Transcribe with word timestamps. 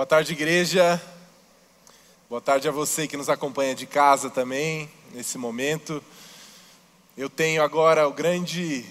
Boa 0.00 0.06
tarde, 0.06 0.32
igreja. 0.32 0.98
Boa 2.26 2.40
tarde 2.40 2.66
a 2.66 2.72
você 2.72 3.06
que 3.06 3.18
nos 3.18 3.28
acompanha 3.28 3.74
de 3.74 3.84
casa 3.84 4.30
também, 4.30 4.90
nesse 5.12 5.36
momento. 5.36 6.02
Eu 7.18 7.28
tenho 7.28 7.62
agora 7.62 8.08
o 8.08 8.10
grande 8.10 8.82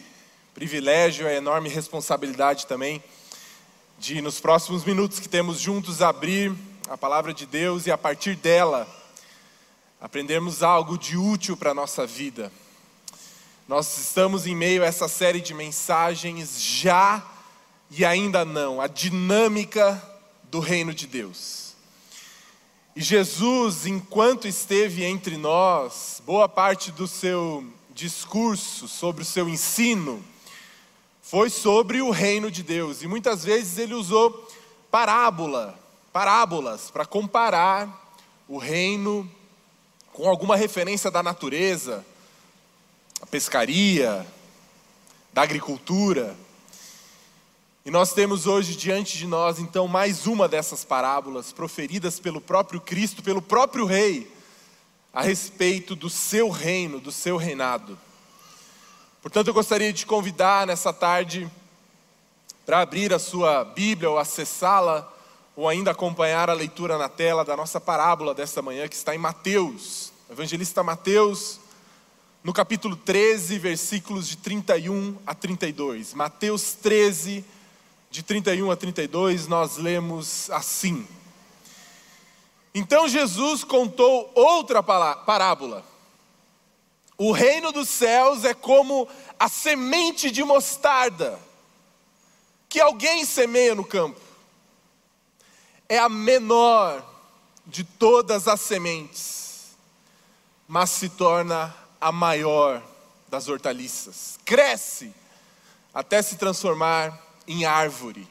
privilégio, 0.54 1.26
a 1.26 1.34
enorme 1.34 1.68
responsabilidade 1.68 2.68
também, 2.68 3.04
de 3.98 4.22
nos 4.22 4.40
próximos 4.40 4.86
minutos 4.86 5.20
que 5.20 5.28
temos 5.28 5.60
juntos 5.60 6.04
abrir 6.04 6.54
a 6.88 6.96
palavra 6.96 7.34
de 7.34 7.48
Deus 7.48 7.88
e 7.88 7.92
a 7.92 7.98
partir 7.98 8.36
dela 8.36 8.88
aprendermos 10.00 10.62
algo 10.62 10.96
de 10.96 11.18
útil 11.18 11.58
para 11.58 11.72
a 11.72 11.74
nossa 11.74 12.06
vida. 12.06 12.52
Nós 13.68 13.98
estamos 13.98 14.46
em 14.46 14.56
meio 14.56 14.84
a 14.84 14.86
essa 14.86 15.08
série 15.08 15.42
de 15.42 15.56
mensagens 15.56 16.62
já 16.62 17.26
e 17.90 18.06
ainda 18.06 18.46
não, 18.46 18.80
a 18.80 18.86
dinâmica 18.86 20.09
do 20.50 20.60
reino 20.60 20.94
de 20.94 21.06
Deus. 21.06 21.76
E 22.96 23.02
Jesus, 23.02 23.86
enquanto 23.86 24.48
esteve 24.48 25.06
entre 25.06 25.38
nós, 25.38 26.22
boa 26.26 26.50
parte 26.50 26.92
do 26.92 27.08
seu 27.08 27.64
discurso, 27.92 28.88
sobre 28.88 29.22
o 29.22 29.26
seu 29.26 29.48
ensino, 29.48 30.24
foi 31.22 31.50
sobre 31.50 32.02
o 32.02 32.10
reino 32.10 32.50
de 32.50 32.64
Deus. 32.64 33.04
E 33.04 33.08
muitas 33.08 33.44
vezes 33.44 33.78
ele 33.78 33.94
usou 33.94 34.48
parábola, 34.90 35.78
parábolas 36.12 36.90
para 36.90 37.06
comparar 37.06 38.16
o 38.48 38.58
reino 38.58 39.30
com 40.12 40.28
alguma 40.28 40.56
referência 40.56 41.12
da 41.12 41.22
natureza, 41.22 42.04
a 43.22 43.26
pescaria, 43.26 44.26
da 45.32 45.44
agricultura. 45.44 46.36
E 47.90 47.92
nós 47.92 48.14
temos 48.14 48.46
hoje 48.46 48.76
diante 48.76 49.18
de 49.18 49.26
nós, 49.26 49.58
então, 49.58 49.88
mais 49.88 50.28
uma 50.28 50.48
dessas 50.48 50.86
parábolas 50.86 51.52
proferidas 51.52 52.20
pelo 52.20 52.40
próprio 52.40 52.80
Cristo, 52.80 53.24
pelo 53.24 53.42
próprio 53.42 53.84
Rei, 53.84 54.32
a 55.12 55.24
respeito 55.24 55.96
do 55.96 56.08
seu 56.08 56.52
reino, 56.52 57.00
do 57.00 57.12
seu 57.12 57.36
reinado. 57.36 57.98
Portanto, 59.24 59.48
eu 59.48 59.56
gostaria 59.56 59.92
de 59.92 60.02
te 60.02 60.06
convidar 60.06 60.68
nessa 60.68 60.94
tarde 60.94 61.50
para 62.64 62.82
abrir 62.82 63.12
a 63.12 63.18
sua 63.18 63.64
Bíblia 63.64 64.12
ou 64.12 64.20
acessá-la, 64.20 65.12
ou 65.56 65.68
ainda 65.68 65.90
acompanhar 65.90 66.48
a 66.48 66.54
leitura 66.54 66.96
na 66.96 67.10
tela 67.10 67.44
da 67.44 67.58
nossa 67.58 67.82
parábola 67.82 68.36
desta 68.36 68.62
manhã, 68.62 68.88
que 68.88 68.96
está 68.96 69.16
em 69.16 69.18
Mateus, 69.18 70.14
evangelista 70.30 70.84
Mateus, 70.84 71.60
no 72.44 72.54
capítulo 72.54 72.96
13, 72.96 73.58
versículos 73.58 74.28
de 74.28 74.38
31 74.38 75.18
a 75.26 75.34
32. 75.34 76.14
Mateus 76.14 76.74
13, 76.74 77.44
de 78.10 78.24
31 78.24 78.72
a 78.72 78.76
32, 78.76 79.48
nós 79.48 79.78
lemos 79.78 80.50
assim: 80.50 81.08
Então 82.74 83.08
Jesus 83.08 83.64
contou 83.64 84.32
outra 84.34 84.82
parábola. 84.82 85.86
O 87.18 87.32
reino 87.32 87.72
dos 87.72 87.90
céus 87.90 88.46
é 88.46 88.54
como 88.54 89.08
a 89.38 89.50
semente 89.50 90.32
de 90.32 90.44
mostarda 90.44 91.38
que 92.68 92.80
alguém 92.80 93.26
semeia 93.26 93.76
no 93.76 93.84
campo. 93.84 94.20
É 95.88 96.00
a 96.00 96.08
menor 96.08 97.04
de 97.66 97.84
todas 97.84 98.48
as 98.48 98.62
sementes, 98.62 99.76
mas 100.68 100.92
se 100.92 101.10
torna 101.10 101.76
a 102.00 102.12
maior 102.12 102.82
das 103.28 103.48
hortaliças. 103.48 104.40
Cresce 104.46 105.14
até 105.94 106.22
se 106.22 106.38
transformar 106.38 107.29
em 107.50 107.66
árvore. 107.66 108.28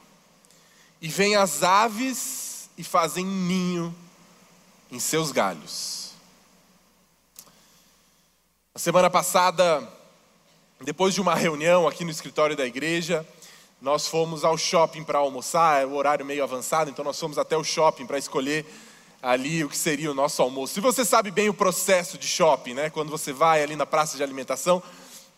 E 1.03 1.09
vêm 1.09 1.35
as 1.35 1.65
aves 1.65 2.71
e 2.79 2.85
fazem 2.85 3.27
ninho 3.27 3.95
em 4.91 5.01
seus 5.01 5.33
galhos. 5.33 6.13
A 8.73 8.79
semana 8.79 9.11
passada, 9.11 9.87
depois 10.81 11.13
de 11.13 11.21
uma 11.21 11.35
reunião 11.35 11.89
aqui 11.89 12.05
no 12.05 12.13
escritório 12.13 12.57
da 12.57 12.65
igreja, 12.65 13.27
nós 13.83 14.07
fomos 14.07 14.45
ao 14.45 14.57
shopping 14.57 15.03
para 15.03 15.19
almoçar, 15.19 15.83
é 15.83 15.87
o 15.87 15.95
horário 15.95 16.25
meio 16.25 16.45
avançado, 16.45 16.89
então 16.89 17.05
nós 17.05 17.19
fomos 17.19 17.39
até 17.39 17.57
o 17.57 17.65
shopping 17.65 18.07
para 18.07 18.19
escolher 18.19 18.65
ali 19.21 19.65
o 19.65 19.69
que 19.69 19.77
seria 19.77 20.13
o 20.13 20.15
nosso 20.15 20.41
almoço. 20.41 20.75
Se 20.75 20.81
você 20.81 21.05
sabe 21.05 21.33
bem 21.33 21.49
o 21.49 21.55
processo 21.55 22.17
de 22.17 22.27
shopping, 22.27 22.75
né? 22.75 22.89
Quando 22.89 23.11
você 23.11 23.33
vai 23.33 23.65
ali 23.65 23.75
na 23.75 23.85
praça 23.85 24.17
de 24.17 24.23
alimentação, 24.23 24.81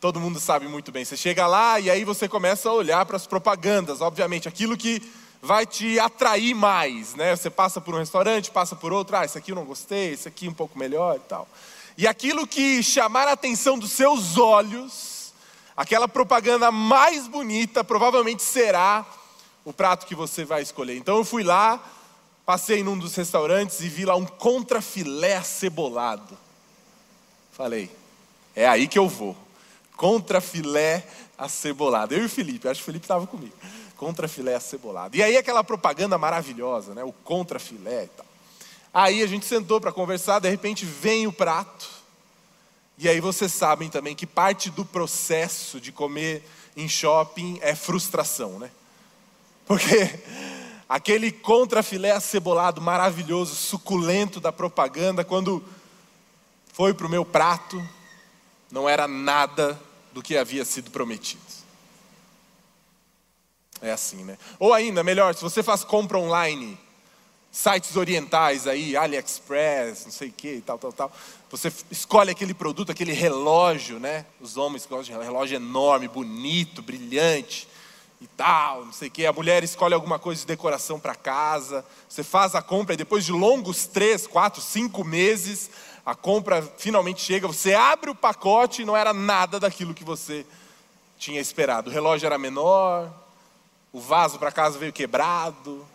Todo 0.01 0.19
mundo 0.19 0.41
sabe 0.41 0.67
muito 0.67 0.91
bem. 0.91 1.05
Você 1.05 1.15
chega 1.15 1.47
lá 1.47 1.79
e 1.79 1.91
aí 1.91 2.07
você 2.07 2.27
começa 2.27 2.71
a 2.71 2.73
olhar 2.73 3.05
para 3.05 3.17
as 3.17 3.27
propagandas, 3.27 4.01
obviamente, 4.01 4.49
aquilo 4.49 4.75
que 4.75 5.03
vai 5.43 5.67
te 5.67 6.01
atrair 6.01 6.55
mais, 6.55 7.15
né? 7.15 7.37
Você 7.37 7.51
passa 7.51 7.83
por 7.83 7.95
um 7.95 7.99
restaurante, 7.99 8.51
passa 8.51 8.75
por 8.75 8.95
outro, 8.95 9.15
ah, 9.15 9.27
esse 9.27 9.37
aqui 9.37 9.53
eu 9.53 9.57
não 9.57 9.67
gostei, 9.67 10.15
esse 10.15 10.27
aqui 10.27 10.49
um 10.49 10.55
pouco 10.55 10.79
melhor 10.79 11.17
e 11.17 11.21
tal. 11.21 11.47
E 11.99 12.07
aquilo 12.07 12.47
que 12.47 12.83
chamar 12.83 13.29
a 13.29 13.33
atenção 13.33 13.79
dos 13.79 13.93
seus 13.93 14.39
olhos, 14.39 15.35
aquela 15.77 16.09
propaganda 16.09 16.73
mais 16.73 17.29
bonita, 17.29 17.85
provavelmente 17.85 18.43
será 18.43 19.05
o 19.67 19.73
prato 19.73 20.07
que 20.07 20.15
você 20.15 20.47
vai 20.47 20.63
escolher. 20.63 20.97
Então 20.97 21.19
eu 21.19 21.27
fui 21.27 21.43
lá, 21.43 21.79
passei 22.47 22.83
num 22.83 22.97
dos 22.97 23.15
restaurantes 23.15 23.81
e 23.81 23.89
vi 23.91 24.07
lá 24.07 24.17
um 24.17 24.25
contrafilé 24.25 25.37
acebolado. 25.37 26.39
Falei, 27.53 27.91
é 28.57 28.67
aí 28.67 28.89
que 28.89 28.99
eu 28.99 29.07
vou 29.07 29.37
contra 30.01 30.41
filé 30.41 31.07
acebolado. 31.37 32.15
Eu 32.15 32.23
e 32.23 32.25
o 32.25 32.31
Felipe, 32.31 32.67
acho 32.67 32.81
que 32.81 32.85
o 32.85 32.87
Felipe 32.87 33.05
estava 33.05 33.27
comigo. 33.27 33.53
Contra 33.99 34.27
filé 34.27 34.55
acebolado. 34.55 35.15
E 35.15 35.23
aí 35.23 35.37
aquela 35.37 35.63
propaganda 35.63 36.17
maravilhosa, 36.17 36.95
né? 36.95 37.05
O 37.05 37.13
contra 37.13 37.59
filé 37.59 38.05
e 38.05 38.09
tal. 38.09 38.25
Aí 38.95 39.23
a 39.23 39.27
gente 39.27 39.45
sentou 39.45 39.79
para 39.79 39.93
conversar, 39.93 40.39
de 40.39 40.49
repente 40.49 40.87
vem 40.87 41.27
o 41.27 41.33
prato. 41.33 41.87
E 42.97 43.11
aí 43.11 43.21
vocês 43.21 43.53
sabem 43.53 43.91
também 43.91 44.17
que 44.17 44.27
parte 44.27 44.71
do 44.71 44.87
processo 44.87 45.79
de 45.79 45.93
comer 45.93 46.43
em 46.75 46.89
shopping 46.89 47.59
é 47.61 47.75
frustração, 47.75 48.59
né? 48.59 48.71
Porque 49.67 50.19
aquele 50.89 51.31
contra 51.31 51.83
filé 51.83 52.13
acebolado 52.13 52.81
maravilhoso, 52.81 53.55
suculento 53.55 54.41
da 54.41 54.51
propaganda, 54.51 55.27
quando 55.27 55.63
foi 56.73 56.95
para 56.95 57.07
o 57.07 57.11
meu 57.11 57.23
prato, 57.23 57.87
não 58.73 58.89
era 58.89 59.07
nada 59.07 59.79
do 60.13 60.23
que 60.23 60.37
havia 60.37 60.65
sido 60.65 60.91
prometido. 60.91 61.43
É 63.83 63.93
assim, 63.93 64.25
né? 64.25 64.37
Ou 64.59 64.75
ainda, 64.75 65.03
melhor, 65.03 65.35
se 65.35 65.43
você 65.43 65.63
faz 65.63 65.83
compra 65.83 66.19
online, 66.19 66.79
sites 67.51 67.97
orientais 67.97 68.67
aí, 68.67 68.97
AliExpress, 68.97 70.05
não 70.05 70.13
sei 70.13 70.29
o 70.29 70.33
que 70.33 70.63
tal, 70.65 70.79
tal, 70.79 70.93
tal. 70.93 71.13
Você 71.51 71.73
escolhe 71.91 72.31
aquele 72.31 72.55
produto, 72.55 72.93
aquele 72.93 73.13
relógio, 73.13 73.99
né? 73.99 74.27
Os 74.41 74.57
homens 74.57 74.87
gostam 74.87 75.19
de 75.19 75.25
relógio 75.25 75.57
enorme, 75.57 76.07
bonito, 76.07 76.83
brilhante 76.83 77.67
e 78.21 78.27
tal, 78.27 78.85
não 78.85 78.93
sei 78.93 79.09
o 79.09 79.11
que. 79.11 79.27
A 79.27 79.33
mulher 79.33 79.65
escolhe 79.65 79.95
alguma 79.95 80.19
coisa 80.19 80.43
de 80.43 80.47
decoração 80.47 81.01
para 81.01 81.15
casa. 81.15 81.85
Você 82.09 82.23
faz 82.23 82.55
a 82.55 82.63
compra 82.63 82.95
e 82.95 82.99
depois 82.99 83.25
de 83.25 83.33
longos 83.33 83.87
três, 83.87 84.27
quatro, 84.27 84.61
cinco 84.61 85.03
meses, 85.03 85.71
a 86.05 86.15
compra 86.15 86.63
finalmente 86.79 87.21
chega, 87.21 87.47
você 87.47 87.75
abre 87.75 88.11
o 88.11 88.15
pacote 88.15 88.83
e 88.83 88.85
não 88.85 88.97
era 88.97 89.13
nada 89.13 89.61
daquilo 89.61 89.95
que 89.95 90.05
você 90.05 90.47
tinha 91.19 91.41
esperado. 91.41 91.91
O 91.91 91.93
relógio 91.93 92.27
era 92.27 92.39
menor, 92.39 93.13
o 93.93 94.01
vaso 94.01 94.39
para 94.39 94.51
casa 94.51 94.79
veio 94.79 94.93
quebrado. 94.93 95.87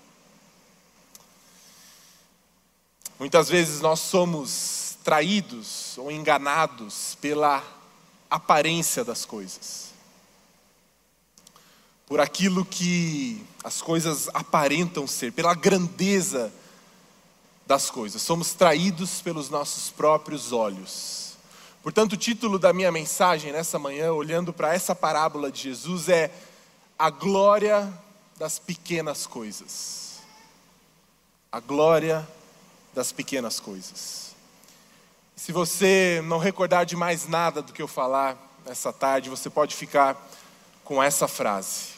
Muitas 3.17 3.49
vezes 3.49 3.81
nós 3.81 3.99
somos 4.01 4.97
traídos 5.03 5.97
ou 5.97 6.11
enganados 6.11 7.17
pela 7.21 7.63
aparência 8.29 9.03
das 9.03 9.25
coisas. 9.25 9.93
Por 12.05 12.19
aquilo 12.19 12.63
que 12.63 13.43
as 13.63 13.81
coisas 13.81 14.29
aparentam 14.33 15.07
ser, 15.07 15.31
pela 15.31 15.55
grandeza 15.55 16.53
das 17.65 17.89
coisas, 17.89 18.21
somos 18.21 18.53
traídos 18.53 19.21
pelos 19.21 19.49
nossos 19.49 19.89
próprios 19.89 20.51
olhos. 20.51 21.33
Portanto, 21.81 22.13
o 22.13 22.17
título 22.17 22.57
da 22.57 22.73
minha 22.73 22.91
mensagem 22.91 23.51
nessa 23.51 23.77
manhã, 23.77 24.11
olhando 24.11 24.51
para 24.51 24.73
essa 24.73 24.95
parábola 24.95 25.51
de 25.51 25.61
Jesus, 25.63 26.09
é 26.09 26.31
A 26.97 27.09
Glória 27.09 27.91
das 28.37 28.59
Pequenas 28.59 29.27
Coisas. 29.27 30.19
A 31.51 31.59
glória 31.59 32.27
das 32.93 33.11
pequenas 33.11 33.59
coisas. 33.59 34.35
Se 35.35 35.51
você 35.51 36.21
não 36.25 36.37
recordar 36.37 36.85
de 36.85 36.95
mais 36.95 37.27
nada 37.27 37.61
do 37.61 37.73
que 37.73 37.81
eu 37.81 37.87
falar 37.87 38.37
nessa 38.65 38.91
tarde, 38.91 39.29
você 39.29 39.49
pode 39.49 39.75
ficar 39.75 40.17
com 40.83 41.01
essa 41.01 41.27
frase. 41.27 41.95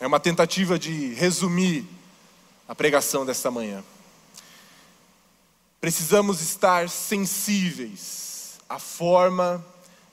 É 0.00 0.06
uma 0.06 0.20
tentativa 0.20 0.78
de 0.78 1.14
resumir 1.14 1.86
a 2.68 2.74
pregação 2.74 3.26
desta 3.26 3.50
manhã. 3.50 3.82
Precisamos 5.86 6.40
estar 6.40 6.90
sensíveis 6.90 8.58
à 8.68 8.76
forma 8.76 9.64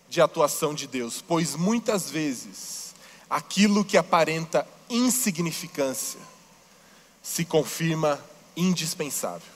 de 0.08 0.22
atuação 0.22 0.72
de 0.72 0.86
Deus, 0.86 1.20
pois 1.20 1.56
muitas 1.56 2.12
vezes 2.12 2.94
aquilo 3.28 3.84
que 3.84 3.98
aparenta 3.98 4.68
insignificância 4.88 6.20
se 7.24 7.44
confirma 7.44 8.24
indispensável. 8.56 9.52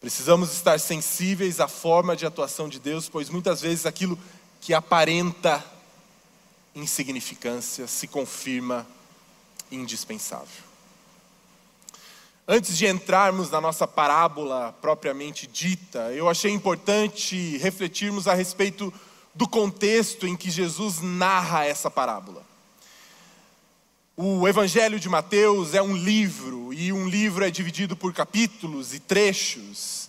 Precisamos 0.00 0.52
estar 0.52 0.78
sensíveis 0.78 1.58
à 1.58 1.66
forma 1.66 2.14
de 2.14 2.24
atuação 2.24 2.68
de 2.68 2.78
Deus, 2.78 3.08
pois 3.08 3.28
muitas 3.28 3.60
vezes 3.60 3.86
aquilo 3.86 4.16
que 4.60 4.72
aparenta 4.72 5.64
insignificância 6.76 7.88
se 7.88 8.06
confirma 8.06 8.86
indispensável. 9.68 10.65
Antes 12.48 12.78
de 12.78 12.86
entrarmos 12.86 13.50
na 13.50 13.60
nossa 13.60 13.88
parábola 13.88 14.72
propriamente 14.80 15.48
dita, 15.48 16.12
eu 16.12 16.28
achei 16.28 16.52
importante 16.52 17.56
refletirmos 17.56 18.28
a 18.28 18.34
respeito 18.34 18.94
do 19.34 19.48
contexto 19.48 20.28
em 20.28 20.36
que 20.36 20.48
Jesus 20.48 21.00
narra 21.00 21.64
essa 21.64 21.90
parábola. 21.90 22.46
O 24.16 24.46
Evangelho 24.46 25.00
de 25.00 25.08
Mateus 25.08 25.74
é 25.74 25.82
um 25.82 25.96
livro, 25.96 26.72
e 26.72 26.92
um 26.92 27.08
livro 27.08 27.44
é 27.44 27.50
dividido 27.50 27.96
por 27.96 28.12
capítulos 28.12 28.94
e 28.94 29.00
trechos. 29.00 30.08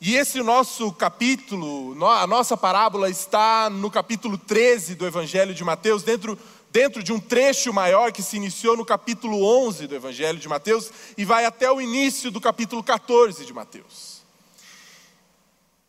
E 0.00 0.14
esse 0.14 0.40
nosso 0.40 0.92
capítulo, 0.92 1.96
a 2.06 2.28
nossa 2.28 2.56
parábola 2.56 3.10
está 3.10 3.68
no 3.68 3.90
capítulo 3.90 4.38
13 4.38 4.94
do 4.94 5.04
Evangelho 5.04 5.52
de 5.52 5.64
Mateus, 5.64 6.04
dentro 6.04 6.38
dentro 6.72 7.02
de 7.02 7.12
um 7.12 7.20
trecho 7.20 7.72
maior 7.72 8.10
que 8.10 8.22
se 8.22 8.36
iniciou 8.36 8.76
no 8.76 8.84
capítulo 8.84 9.44
11 9.44 9.86
do 9.86 9.94
Evangelho 9.94 10.38
de 10.38 10.48
Mateus 10.48 10.90
e 11.18 11.24
vai 11.24 11.44
até 11.44 11.70
o 11.70 11.82
início 11.82 12.30
do 12.30 12.40
capítulo 12.40 12.82
14 12.82 13.44
de 13.44 13.52
Mateus. 13.52 14.22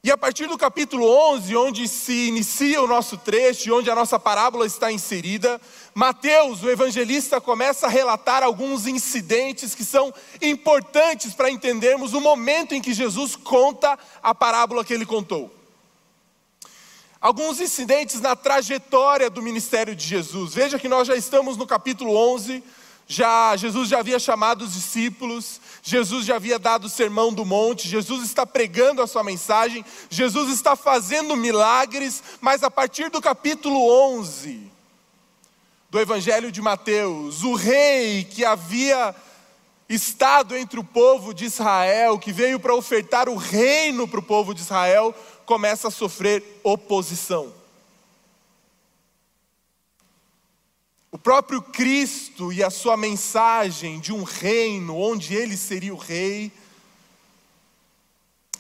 E 0.04 0.12
a 0.12 0.18
partir 0.18 0.48
do 0.48 0.58
capítulo 0.58 1.08
11, 1.36 1.56
onde 1.56 1.88
se 1.88 2.28
inicia 2.28 2.82
o 2.82 2.88
nosso 2.88 3.18
trecho 3.18 3.74
onde 3.74 3.90
a 3.90 3.96
nossa 3.96 4.20
parábola 4.20 4.66
está 4.66 4.92
inserida, 4.92 5.62
Mateus, 5.96 6.62
o 6.62 6.70
evangelista, 6.70 7.40
começa 7.40 7.88
a 7.88 7.90
relatar 7.90 8.44
alguns 8.44 8.86
incidentes 8.86 9.74
que 9.74 9.86
são 9.86 10.14
importantes 10.42 11.34
para 11.34 11.50
entendermos 11.50 12.14
o 12.14 12.20
momento 12.20 12.76
em 12.76 12.82
que 12.82 12.94
Jesus 12.94 13.38
conta 13.38 13.98
a 14.22 14.36
parábola 14.36 14.84
que 14.84 14.94
ele 14.94 15.06
contou 15.06 15.63
alguns 17.24 17.62
incidentes 17.62 18.20
na 18.20 18.36
trajetória 18.36 19.30
do 19.30 19.42
ministério 19.42 19.96
de 19.96 20.06
Jesus. 20.06 20.54
Veja 20.54 20.78
que 20.78 20.90
nós 20.90 21.08
já 21.08 21.16
estamos 21.16 21.56
no 21.56 21.66
capítulo 21.66 22.14
11, 22.14 22.62
já 23.08 23.56
Jesus 23.56 23.88
já 23.88 24.00
havia 24.00 24.20
chamado 24.20 24.66
os 24.66 24.74
discípulos, 24.74 25.62
Jesus 25.82 26.26
já 26.26 26.36
havia 26.36 26.60
dado 26.60 26.88
o 26.88 26.90
sermão 26.90 27.32
do 27.32 27.46
monte, 27.46 27.88
Jesus 27.88 28.26
está 28.26 28.46
pregando 28.46 29.02
a 29.02 29.08
sua 29.08 29.24
mensagem, 29.24 29.86
Jesus 30.10 30.52
está 30.52 30.76
fazendo 30.76 31.34
milagres, 31.38 32.22
mas 32.42 32.62
a 32.62 32.70
partir 32.70 33.10
do 33.10 33.22
capítulo 33.22 33.80
11 34.18 34.70
do 35.90 36.02
Evangelho 36.02 36.52
de 36.52 36.62
Mateus, 36.62 37.42
o 37.42 37.54
rei 37.54 38.26
que 38.26 38.44
havia 38.44 39.16
estado 39.88 40.56
entre 40.56 40.80
o 40.80 40.84
povo 40.84 41.34
de 41.34 41.46
Israel, 41.46 42.18
que 42.18 42.32
veio 42.32 42.60
para 42.60 42.76
ofertar 42.76 43.30
o 43.30 43.36
reino 43.36 44.08
para 44.08 44.20
o 44.20 44.24
povo 44.24 44.54
de 44.54 44.62
Israel, 44.62 45.16
começa 45.46 45.88
a 45.88 45.92
sofrer 45.92 46.44
oposição. 46.64 47.54
O 51.12 51.18
próprio 51.18 51.62
Cristo 51.62 52.52
e 52.52 52.64
a 52.64 52.70
sua 52.70 52.98
mensagem 52.98 54.00
de 54.00 54.12
um 54.12 54.24
reino 54.24 54.98
onde 54.98 55.36
ele 55.36 55.56
seria 55.56 55.94
o 55.94 55.98
rei 55.98 56.52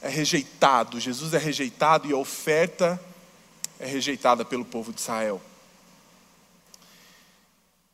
é 0.01 0.09
rejeitado. 0.09 0.99
Jesus 0.99 1.33
é 1.33 1.37
rejeitado 1.37 2.07
e 2.07 2.13
a 2.13 2.17
oferta 2.17 3.01
é 3.79 3.87
rejeitada 3.87 4.45
pelo 4.45 4.63
povo 4.63 4.93
de 4.93 5.01
Israel. 5.01 5.41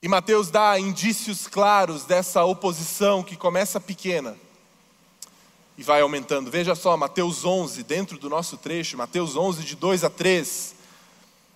E 0.02 0.08
Mateus 0.08 0.50
dá 0.50 0.80
indícios 0.80 1.48
claros 1.48 2.06
dessa 2.06 2.44
oposição 2.44 3.24
que 3.24 3.36
começa 3.36 3.80
pequena 3.80 4.36
e 5.80 5.84
vai 5.84 6.02
aumentando. 6.02 6.52
Veja 6.52 6.76
só, 6.76 6.98
Mateus 6.98 7.46
11, 7.46 7.84
dentro 7.84 8.18
do 8.18 8.30
nosso 8.30 8.58
trecho, 8.58 8.98
Mateus 8.98 9.38
11, 9.38 9.64
de 9.64 9.78
2 9.78 10.04
a 10.04 10.10
3. 10.10 10.76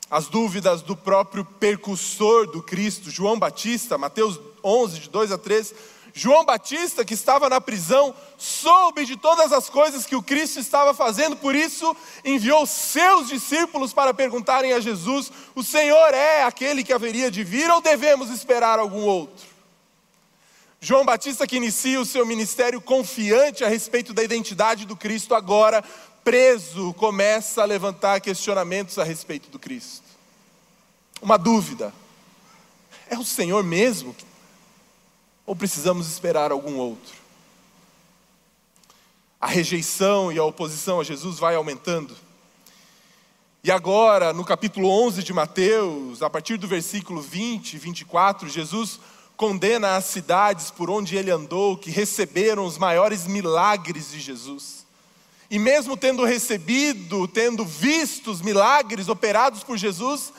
As 0.09 0.27
dúvidas 0.27 0.81
do 0.81 0.95
próprio 0.95 1.43
percussor 1.43 2.47
do 2.47 2.63
Cristo, 2.63 3.11
João 3.11 3.37
Batista, 3.37 3.97
Mateus 3.97 4.39
11, 4.63 4.99
de 5.01 5.09
2 5.09 5.33
a 5.33 5.37
3. 5.37 5.75
João 6.13 6.45
Batista, 6.45 7.03
que 7.03 7.13
estava 7.15 7.49
na 7.49 7.59
prisão, 7.59 8.15
soube 8.37 9.05
de 9.05 9.17
todas 9.17 9.51
as 9.51 9.69
coisas 9.69 10.05
que 10.05 10.15
o 10.15 10.23
Cristo 10.23 10.57
estava 10.57 10.93
fazendo, 10.93 11.35
por 11.35 11.53
isso 11.53 11.93
enviou 12.23 12.65
seus 12.65 13.27
discípulos 13.27 13.91
para 13.91 14.13
perguntarem 14.13 14.71
a 14.71 14.79
Jesus: 14.79 15.33
O 15.53 15.61
Senhor 15.61 16.13
é 16.13 16.43
aquele 16.43 16.81
que 16.81 16.93
haveria 16.93 17.29
de 17.29 17.43
vir 17.43 17.69
ou 17.69 17.81
devemos 17.81 18.29
esperar 18.29 18.79
algum 18.79 19.01
outro? 19.01 19.52
João 20.83 21.06
Batista, 21.06 21.47
que 21.47 21.56
inicia 21.56 22.01
o 22.01 22.06
seu 22.06 22.25
ministério 22.25 22.81
confiante 22.81 23.63
a 23.63 23.69
respeito 23.69 24.13
da 24.13 24.21
identidade 24.21 24.85
do 24.85 24.97
Cristo, 24.97 25.33
agora 25.33 25.81
preso, 26.25 26.94
começa 26.95 27.62
a 27.62 27.65
levantar 27.65 28.19
questionamentos 28.19 29.00
a 29.00 29.03
respeito 29.06 29.50
do 29.50 29.57
Cristo. 29.57 30.03
Uma 31.21 31.38
dúvida: 31.38 31.94
é 33.09 33.18
o 33.18 33.24
Senhor 33.24 33.63
mesmo? 33.63 34.13
Ou 35.45 35.56
precisamos 35.56 36.12
esperar 36.12 36.51
algum 36.51 36.75
outro? 36.75 37.15
A 39.39 39.47
rejeição 39.47 40.33
e 40.33 40.38
a 40.38 40.44
oposição 40.44 41.00
a 41.00 41.03
Jesus 41.06 41.39
vai 41.39 41.56
aumentando. 41.56 42.13
E 43.63 43.71
agora, 43.71 44.33
no 44.33 44.44
capítulo 44.44 44.89
11 44.89 45.24
de 45.24 45.31
Mateus, 45.31 46.21
a 46.21 46.30
partir 46.30 46.57
do 46.57 46.68
versículo 46.68 47.21
20 47.21 47.75
e 47.75 47.77
24, 47.77 48.50
Jesus 48.50 49.00
condena 49.35 49.95
as 49.95 50.06
cidades 50.06 50.71
por 50.71 50.89
onde 50.89 51.15
ele 51.15 51.31
andou, 51.31 51.77
que 51.77 51.89
receberam 51.89 52.65
os 52.65 52.77
maiores 52.77 53.25
milagres 53.25 54.12
de 54.12 54.19
Jesus. 54.19 54.85
E 55.50 55.59
mesmo 55.59 55.97
tendo 55.97 56.24
recebido, 56.24 57.27
tendo 57.27 57.65
visto 57.65 58.31
os 58.31 58.41
milagres 58.41 59.07
operados 59.07 59.63
por 59.63 59.77
Jesus, 59.77 60.33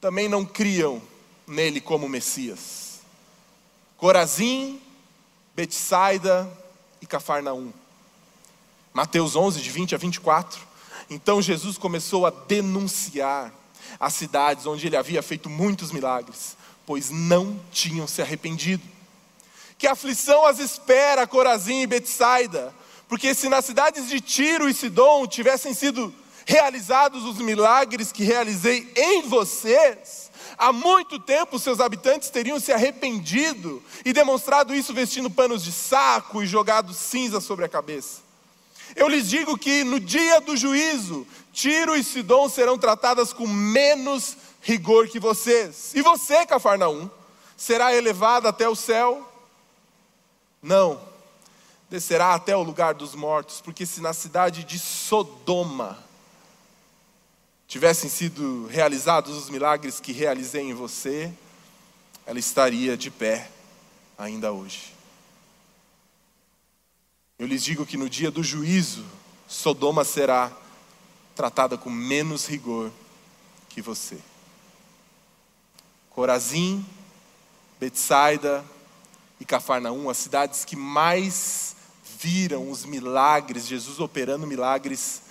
também 0.00 0.28
não 0.28 0.44
criam 0.44 1.02
nele 1.46 1.80
como 1.80 2.08
Messias. 2.08 3.00
Corazim, 3.96 4.80
Betsaida 5.54 6.48
e 7.00 7.06
Cafarnaum. 7.06 7.72
Mateus 8.92 9.36
11, 9.36 9.60
de 9.60 9.70
20 9.70 9.94
a 9.94 9.98
24. 9.98 10.60
Então 11.10 11.42
Jesus 11.42 11.76
começou 11.76 12.26
a 12.26 12.30
denunciar 12.30 13.52
as 13.98 14.14
cidades 14.14 14.66
onde 14.66 14.86
ele 14.86 14.96
havia 14.96 15.22
feito 15.22 15.50
muitos 15.50 15.90
milagres 15.90 16.56
pois 16.88 17.10
não 17.10 17.60
tinham 17.70 18.08
se 18.08 18.22
arrependido. 18.22 18.82
Que 19.76 19.86
aflição 19.86 20.46
as 20.46 20.58
espera 20.58 21.26
Corazim 21.26 21.82
e 21.82 21.86
Betsaida, 21.86 22.74
porque 23.06 23.34
se 23.34 23.46
nas 23.46 23.66
cidades 23.66 24.08
de 24.08 24.22
Tiro 24.22 24.66
e 24.66 24.72
Sidom 24.72 25.26
tivessem 25.26 25.74
sido 25.74 26.14
realizados 26.46 27.24
os 27.24 27.36
milagres 27.40 28.10
que 28.10 28.24
realizei 28.24 28.90
em 28.96 29.20
vocês, 29.28 30.30
há 30.56 30.72
muito 30.72 31.18
tempo 31.18 31.58
seus 31.58 31.78
habitantes 31.78 32.30
teriam 32.30 32.58
se 32.58 32.72
arrependido 32.72 33.82
e 34.02 34.14
demonstrado 34.14 34.74
isso 34.74 34.94
vestindo 34.94 35.28
panos 35.28 35.62
de 35.62 35.72
saco 35.72 36.42
e 36.42 36.46
jogado 36.46 36.94
cinza 36.94 37.38
sobre 37.38 37.66
a 37.66 37.68
cabeça. 37.68 38.22
Eu 38.96 39.08
lhes 39.08 39.28
digo 39.28 39.58
que 39.58 39.84
no 39.84 40.00
dia 40.00 40.40
do 40.40 40.56
juízo, 40.56 41.26
Tiro 41.52 41.94
e 41.94 42.02
Sidom 42.02 42.48
serão 42.48 42.78
tratadas 42.78 43.34
com 43.34 43.46
menos 43.46 44.38
rigor 44.68 45.08
que 45.08 45.18
vocês. 45.18 45.92
E 45.94 46.02
você, 46.02 46.44
Cafarnaum, 46.44 47.08
será 47.56 47.94
elevado 47.94 48.46
até 48.46 48.68
o 48.68 48.76
céu? 48.76 49.26
Não, 50.62 51.00
descerá 51.88 52.34
até 52.34 52.54
o 52.54 52.62
lugar 52.62 52.92
dos 52.92 53.14
mortos, 53.14 53.62
porque 53.62 53.86
se 53.86 54.02
na 54.02 54.12
cidade 54.12 54.64
de 54.64 54.78
Sodoma 54.78 55.98
tivessem 57.66 58.10
sido 58.10 58.66
realizados 58.66 59.38
os 59.38 59.48
milagres 59.48 60.00
que 60.00 60.12
realizei 60.12 60.64
em 60.64 60.74
você, 60.74 61.32
ela 62.26 62.38
estaria 62.38 62.94
de 62.94 63.10
pé 63.10 63.50
ainda 64.18 64.52
hoje. 64.52 64.92
Eu 67.38 67.46
lhes 67.46 67.64
digo 67.64 67.86
que 67.86 67.96
no 67.96 68.10
dia 68.10 68.30
do 68.30 68.42
juízo, 68.42 69.06
Sodoma 69.48 70.04
será 70.04 70.52
tratada 71.34 71.78
com 71.78 71.88
menos 71.88 72.46
rigor 72.46 72.90
que 73.70 73.80
você. 73.80 74.18
Corazim, 76.18 76.84
Betsaida 77.78 78.64
e 79.38 79.44
Cafarnaum, 79.44 80.10
as 80.10 80.18
cidades 80.18 80.64
que 80.64 80.74
mais 80.74 81.76
viram 82.18 82.72
os 82.72 82.84
milagres, 82.84 83.68
Jesus 83.68 84.00
operando 84.00 84.44
milagres, 84.44 85.22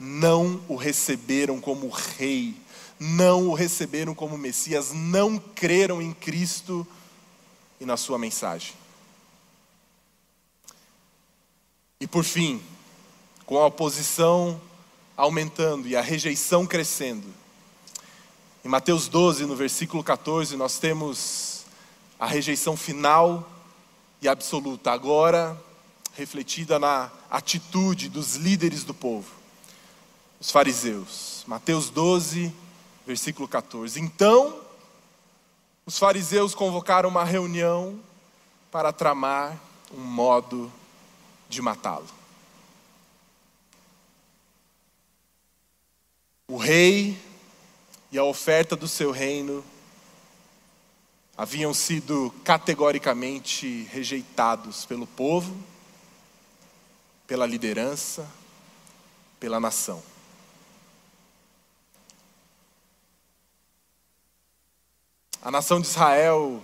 não 0.00 0.60
o 0.68 0.74
receberam 0.74 1.60
como 1.60 1.88
rei, 1.88 2.56
não 2.98 3.50
o 3.50 3.54
receberam 3.54 4.16
como 4.16 4.36
Messias, 4.36 4.90
não 4.92 5.38
creram 5.38 6.02
em 6.02 6.12
Cristo 6.12 6.84
e 7.80 7.86
na 7.86 7.96
sua 7.96 8.18
mensagem. 8.18 8.74
E 12.00 12.06
por 12.08 12.24
fim, 12.24 12.60
com 13.46 13.58
a 13.58 13.66
oposição 13.66 14.60
aumentando 15.16 15.86
e 15.86 15.94
a 15.94 16.00
rejeição 16.00 16.66
crescendo, 16.66 17.41
em 18.64 18.68
Mateus 18.68 19.08
12, 19.08 19.44
no 19.44 19.56
versículo 19.56 20.04
14, 20.04 20.56
nós 20.56 20.78
temos 20.78 21.64
a 22.18 22.26
rejeição 22.26 22.76
final 22.76 23.48
e 24.20 24.28
absoluta, 24.28 24.92
agora 24.92 25.60
refletida 26.14 26.78
na 26.78 27.10
atitude 27.28 28.08
dos 28.08 28.36
líderes 28.36 28.84
do 28.84 28.94
povo, 28.94 29.28
os 30.38 30.50
fariseus. 30.50 31.42
Mateus 31.46 31.90
12, 31.90 32.54
versículo 33.04 33.48
14. 33.48 34.00
Então, 34.00 34.60
os 35.84 35.98
fariseus 35.98 36.54
convocaram 36.54 37.08
uma 37.08 37.24
reunião 37.24 37.98
para 38.70 38.92
tramar 38.92 39.58
um 39.92 40.00
modo 40.00 40.72
de 41.48 41.60
matá-lo. 41.60 42.06
O 46.46 46.56
rei 46.56 47.31
e 48.12 48.18
a 48.18 48.24
oferta 48.24 48.76
do 48.76 48.86
seu 48.86 49.10
reino 49.10 49.64
haviam 51.34 51.72
sido 51.72 52.30
categoricamente 52.44 53.84
rejeitados 53.90 54.84
pelo 54.84 55.06
povo, 55.06 55.56
pela 57.26 57.46
liderança, 57.46 58.28
pela 59.40 59.58
nação. 59.58 60.02
A 65.40 65.50
nação 65.50 65.80
de 65.80 65.86
Israel 65.86 66.62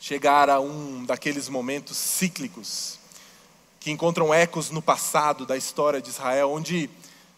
chegara 0.00 0.54
a 0.54 0.60
um 0.60 1.04
daqueles 1.04 1.46
momentos 1.50 1.94
cíclicos 1.98 2.98
que 3.78 3.90
encontram 3.90 4.32
ecos 4.32 4.70
no 4.70 4.80
passado 4.80 5.44
da 5.44 5.58
história 5.58 6.00
de 6.00 6.08
Israel, 6.08 6.52
onde 6.52 6.88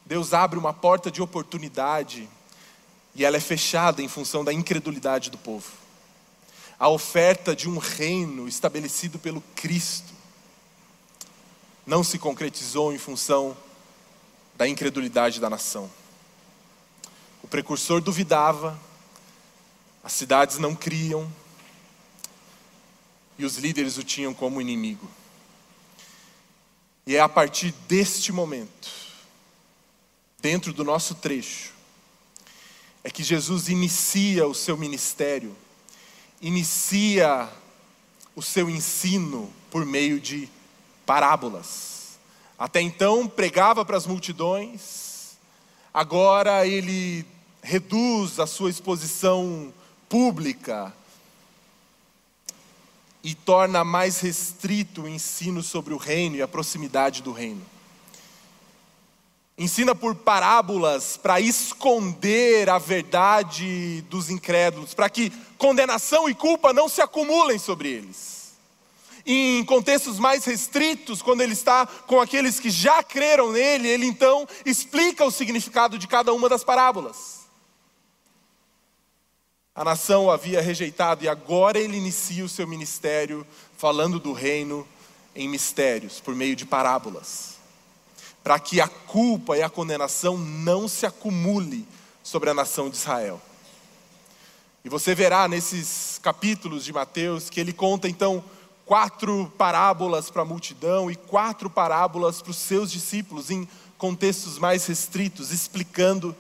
Deus 0.07 0.33
abre 0.33 0.61
uma 0.61 0.73
porta 0.73 1.11
de 1.11 1.21
oportunidade 1.21 2.29
e 3.15 3.25
ela 3.25 3.37
é 3.37 3.41
fechada 3.41 4.03
em 4.03 4.09
função 4.09 4.45
da 4.45 4.53
incredulidade 4.53 5.31
do 5.31 5.39
povo. 5.39 5.71
A 6.79 6.89
oferta 6.89 7.57
de 7.57 7.69
um 7.69 7.79
reino 7.79 8.47
estabelecido 8.47 9.19
pelo 9.19 9.41
Cristo 9.57 10.13
não 11.87 12.05
se 12.05 12.19
concretizou 12.19 12.93
em 12.93 12.99
função 12.99 13.57
da 14.55 14.69
incredulidade 14.69 15.41
da 15.41 15.49
nação. 15.49 15.91
O 17.43 17.49
precursor 17.49 18.01
duvidava, 18.01 18.79
as 20.05 20.13
cidades 20.13 20.59
não 20.59 20.75
criam 20.75 21.31
e 23.39 23.45
os 23.45 23.57
líderes 23.57 23.97
o 23.97 24.05
tinham 24.05 24.35
como 24.35 24.61
inimigo. 24.61 25.09
E 27.07 27.17
é 27.17 27.21
a 27.21 27.29
partir 27.29 27.73
deste 27.89 28.33
momento, 28.33 28.91
dentro 30.41 30.73
do 30.75 30.85
nosso 30.85 31.15
trecho, 31.15 31.73
é 33.03 33.11
que 33.11 33.23
Jesus 33.23 33.69
inicia 33.69 34.47
o 34.47 34.55
seu 34.55 34.77
ministério, 34.77 35.57
inicia 36.41 37.49
o 38.35 38.43
seu 38.43 38.69
ensino 38.69 39.53
por 39.71 39.85
meio 39.85 40.21
de 40.21 40.49
parábolas. 41.07 42.19
Até 42.59 42.81
então 42.81 43.29
pregava 43.29 43.85
para 43.85 43.97
as 43.97 44.07
multidões, 44.07 45.37
agora 45.93 46.67
ele 46.67 47.25
reduz 47.63 48.39
a 48.39 48.47
sua 48.47 48.71
exposição 48.71 49.73
pública 50.09 50.93
e 53.23 53.35
torna 53.35 53.85
mais 53.85 54.21
restrito 54.21 55.03
o 55.03 55.09
ensino 55.09 55.63
sobre 55.63 55.93
o 55.93 55.97
reino 55.97 56.37
e 56.37 56.43
a 56.43 56.49
proximidade 56.49 57.23
do 57.23 57.33
reino. 57.33 57.65
Ensina 59.59 59.93
por 59.93 60.15
parábolas 60.15 61.17
para 61.17 61.41
esconder 61.41 62.71
a 62.71 62.79
verdade 62.79 64.03
dos 64.03 64.31
incrédulos, 64.31 64.95
para 64.95 65.11
que 65.11 65.31
condenação 65.59 66.29
e 66.29 66.35
culpa 66.35 66.73
não 66.73 66.89
se 66.89 67.03
acumulem 67.03 67.59
sobre 67.59 67.89
eles. 67.89 68.53
Em 69.27 69.65
contextos 69.65 70.17
mais 70.21 70.45
restritos, 70.45 71.21
quando 71.21 71.41
ele 71.41 71.55
está 71.55 71.87
com 71.87 72.21
aqueles 72.21 72.61
que 72.61 72.71
já 72.71 73.03
creram 73.03 73.51
nele, 73.51 73.89
ele 73.89 74.07
então 74.07 74.47
explica 74.65 75.25
o 75.25 75.31
significado 75.31 75.99
de 75.99 76.07
cada 76.07 76.33
uma 76.33 76.49
das 76.49 76.63
parábolas. 76.63 77.39
A 79.75 79.85
nação 79.85 80.27
o 80.27 80.31
havia 80.31 80.63
rejeitado 80.63 81.25
e 81.25 81.29
agora 81.29 81.79
ele 81.79 81.97
inicia 81.97 82.45
o 82.45 82.49
seu 82.49 82.67
ministério 82.67 83.45
falando 83.77 84.21
do 84.21 84.33
reino 84.33 84.87
em 85.35 85.49
mistérios, 85.49 86.21
por 86.21 86.35
meio 86.35 86.57
de 86.57 86.65
parábolas, 86.65 87.58
para 88.49 88.59
que 88.59 88.81
a 88.81 88.89
culpa 88.89 89.59
e 89.59 89.63
a 89.63 89.69
condenação 89.69 90.39
não 90.39 90.89
se 90.89 91.05
acumule 91.05 91.87
sobre 92.23 92.49
a 92.49 92.55
nação 92.55 92.89
de 92.89 92.97
Israel. 92.97 93.39
E 94.83 94.89
você 94.89 95.15
verá 95.15 95.47
nesses 95.47 96.19
capítulos 96.23 96.83
de 96.83 96.91
Mateus 96.91 97.51
que 97.51 97.61
ele 97.61 97.75
conta 97.75 98.09
então 98.09 98.43
quatro 98.87 99.53
parábolas 99.59 100.31
para 100.31 100.41
a 100.41 100.47
multidão 100.47 101.11
e 101.11 101.15
quatro 101.15 101.69
parábolas 101.69 102.41
para 102.41 102.51
os 102.51 102.57
seus 102.57 102.91
discípulos 102.91 103.51
em 103.51 103.69
contextos 103.99 104.59
mais 104.59 104.87
restritos, 104.87 105.53
explicando 105.53 106.35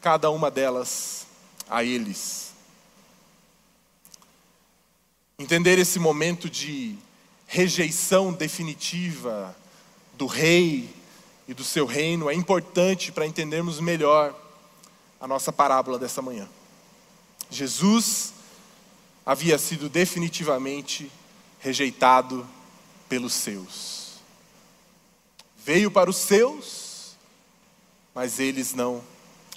cada 0.00 0.32
uma 0.32 0.50
delas 0.50 1.28
a 1.70 1.84
eles. 1.84 2.50
Entender 5.38 5.78
esse 5.78 6.00
momento 6.00 6.50
de 6.50 6.98
rejeição 7.46 8.32
definitiva 8.32 9.54
do 10.18 10.26
rei 10.26 11.01
e 11.46 11.54
do 11.54 11.64
seu 11.64 11.86
reino 11.86 12.30
é 12.30 12.34
importante 12.34 13.10
para 13.10 13.26
entendermos 13.26 13.80
melhor 13.80 14.34
a 15.20 15.26
nossa 15.26 15.52
parábola 15.52 15.98
dessa 15.98 16.22
manhã. 16.22 16.48
Jesus 17.50 18.32
havia 19.24 19.58
sido 19.58 19.88
definitivamente 19.88 21.10
rejeitado 21.60 22.46
pelos 23.08 23.32
seus. 23.32 24.14
Veio 25.64 25.90
para 25.90 26.10
os 26.10 26.16
seus, 26.16 27.16
mas 28.14 28.40
eles 28.40 28.74
não 28.74 29.02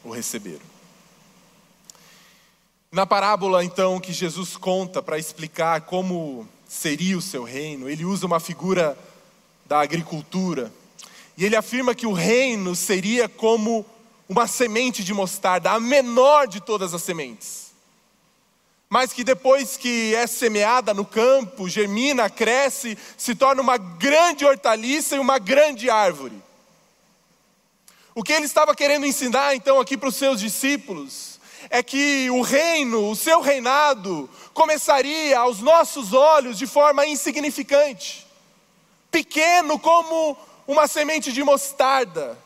o 0.04 0.12
receberam. 0.12 0.76
Na 2.92 3.06
parábola, 3.06 3.64
então, 3.64 4.00
que 4.00 4.14
Jesus 4.14 4.56
conta 4.56 5.02
para 5.02 5.18
explicar 5.18 5.82
como 5.82 6.48
seria 6.68 7.18
o 7.18 7.22
seu 7.22 7.44
reino, 7.44 7.90
ele 7.90 8.06
usa 8.06 8.26
uma 8.26 8.40
figura 8.40 8.98
da 9.66 9.82
agricultura. 9.82 10.72
E 11.38 11.46
ele 11.46 11.56
afirma 11.56 11.96
que 11.96 12.08
o 12.08 12.14
reino 12.14 12.76
seria 12.76 13.28
como 13.28 13.86
uma 14.28 14.48
semente 14.48 15.04
de 15.04 15.14
mostarda, 15.14 15.72
a 15.72 15.80
menor 15.80 16.48
de 16.48 16.60
todas 16.60 16.94
as 16.94 17.04
sementes. 17.04 17.74
Mas 18.90 19.12
que 19.12 19.24
depois 19.24 19.78
que 19.78 20.16
é 20.16 20.26
semeada 20.28 20.94
no 20.94 21.06
campo, 21.06 21.68
germina, 21.68 22.30
cresce, 22.30 22.98
se 23.18 23.36
torna 23.36 23.62
uma 23.62 23.78
grande 23.78 24.46
hortaliça 24.46 25.16
e 25.16 25.20
uma 25.20 25.38
grande 25.38 25.90
árvore. 25.90 26.42
O 28.14 28.24
que 28.24 28.32
ele 28.32 28.46
estava 28.46 28.74
querendo 28.74 29.06
ensinar 29.06 29.56
então 29.56 29.80
aqui 29.80 29.98
para 29.98 30.10
os 30.10 30.16
seus 30.16 30.40
discípulos 30.40 31.40
é 31.70 31.84
que 31.84 32.30
o 32.30 32.42
reino, 32.42 33.10
o 33.10 33.16
seu 33.16 33.42
reinado, 33.42 34.30
começaria 34.54 35.38
aos 35.38 35.60
nossos 35.60 36.14
olhos 36.14 36.58
de 36.58 36.66
forma 36.66 37.06
insignificante, 37.06 38.26
pequeno 39.12 39.78
como 39.78 40.38
uma 40.68 40.88
semente 40.88 41.32
de 41.32 41.44
mostarda. 41.44 42.38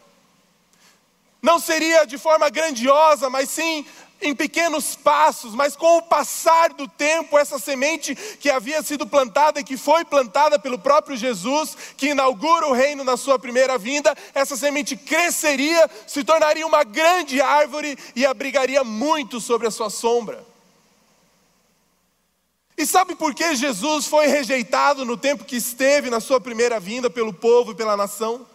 Não 1.41 1.59
seria 1.59 2.05
de 2.05 2.17
forma 2.17 2.49
grandiosa, 2.49 3.29
mas 3.29 3.49
sim 3.49 3.85
em 4.21 4.35
pequenos 4.35 4.95
passos, 4.95 5.55
mas 5.55 5.75
com 5.75 5.97
o 5.97 6.01
passar 6.01 6.73
do 6.73 6.87
tempo, 6.87 7.37
essa 7.37 7.57
semente 7.57 8.15
que 8.15 8.49
havia 8.49 8.83
sido 8.83 9.07
plantada 9.07 9.59
e 9.59 9.63
que 9.63 9.77
foi 9.77 10.03
plantada 10.03 10.59
pelo 10.59 10.77
próprio 10.77 11.15
Jesus, 11.15 11.77
que 11.95 12.09
inaugura 12.09 12.67
o 12.67 12.73
reino 12.73 13.03
na 13.03 13.15
sua 13.15 13.39
primeira 13.39 13.77
vinda, 13.77 14.15
essa 14.33 14.57
semente 14.57 14.97
cresceria, 14.97 15.89
se 16.05 16.23
tornaria 16.23 16.67
uma 16.67 16.83
grande 16.83 17.41
árvore 17.41 17.97
e 18.15 18.25
abrigaria 18.25 18.83
muito 18.83 19.39
sobre 19.39 19.67
a 19.67 19.71
sua 19.71 19.89
sombra. 19.89 20.48
E 22.79 22.85
sabe 22.85 23.13
por 23.13 23.35
que 23.35 23.57
Jesus 23.57 24.05
foi 24.05 24.27
rejeitado 24.27 25.03
no 25.03 25.17
tempo 25.17 25.43
que 25.43 25.57
esteve 25.57 26.09
na 26.09 26.21
sua 26.21 26.39
primeira 26.39 26.79
vinda 26.79 27.09
pelo 27.09 27.33
povo 27.33 27.73
e 27.73 27.75
pela 27.75 27.97
nação? 27.97 28.47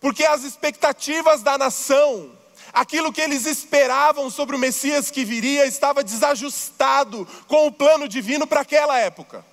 Porque 0.00 0.24
as 0.24 0.42
expectativas 0.42 1.40
da 1.40 1.56
nação 1.56 2.32
aquilo 2.72 3.12
que 3.12 3.20
eles 3.20 3.46
esperavam 3.46 4.28
sobre 4.28 4.56
o 4.56 4.58
Messias 4.58 5.08
que 5.08 5.24
viria 5.24 5.66
estava 5.66 6.02
desajustado 6.02 7.28
com 7.46 7.68
o 7.68 7.72
plano 7.72 8.08
divino 8.08 8.44
para 8.44 8.62
aquela 8.62 8.98
época. 8.98 9.46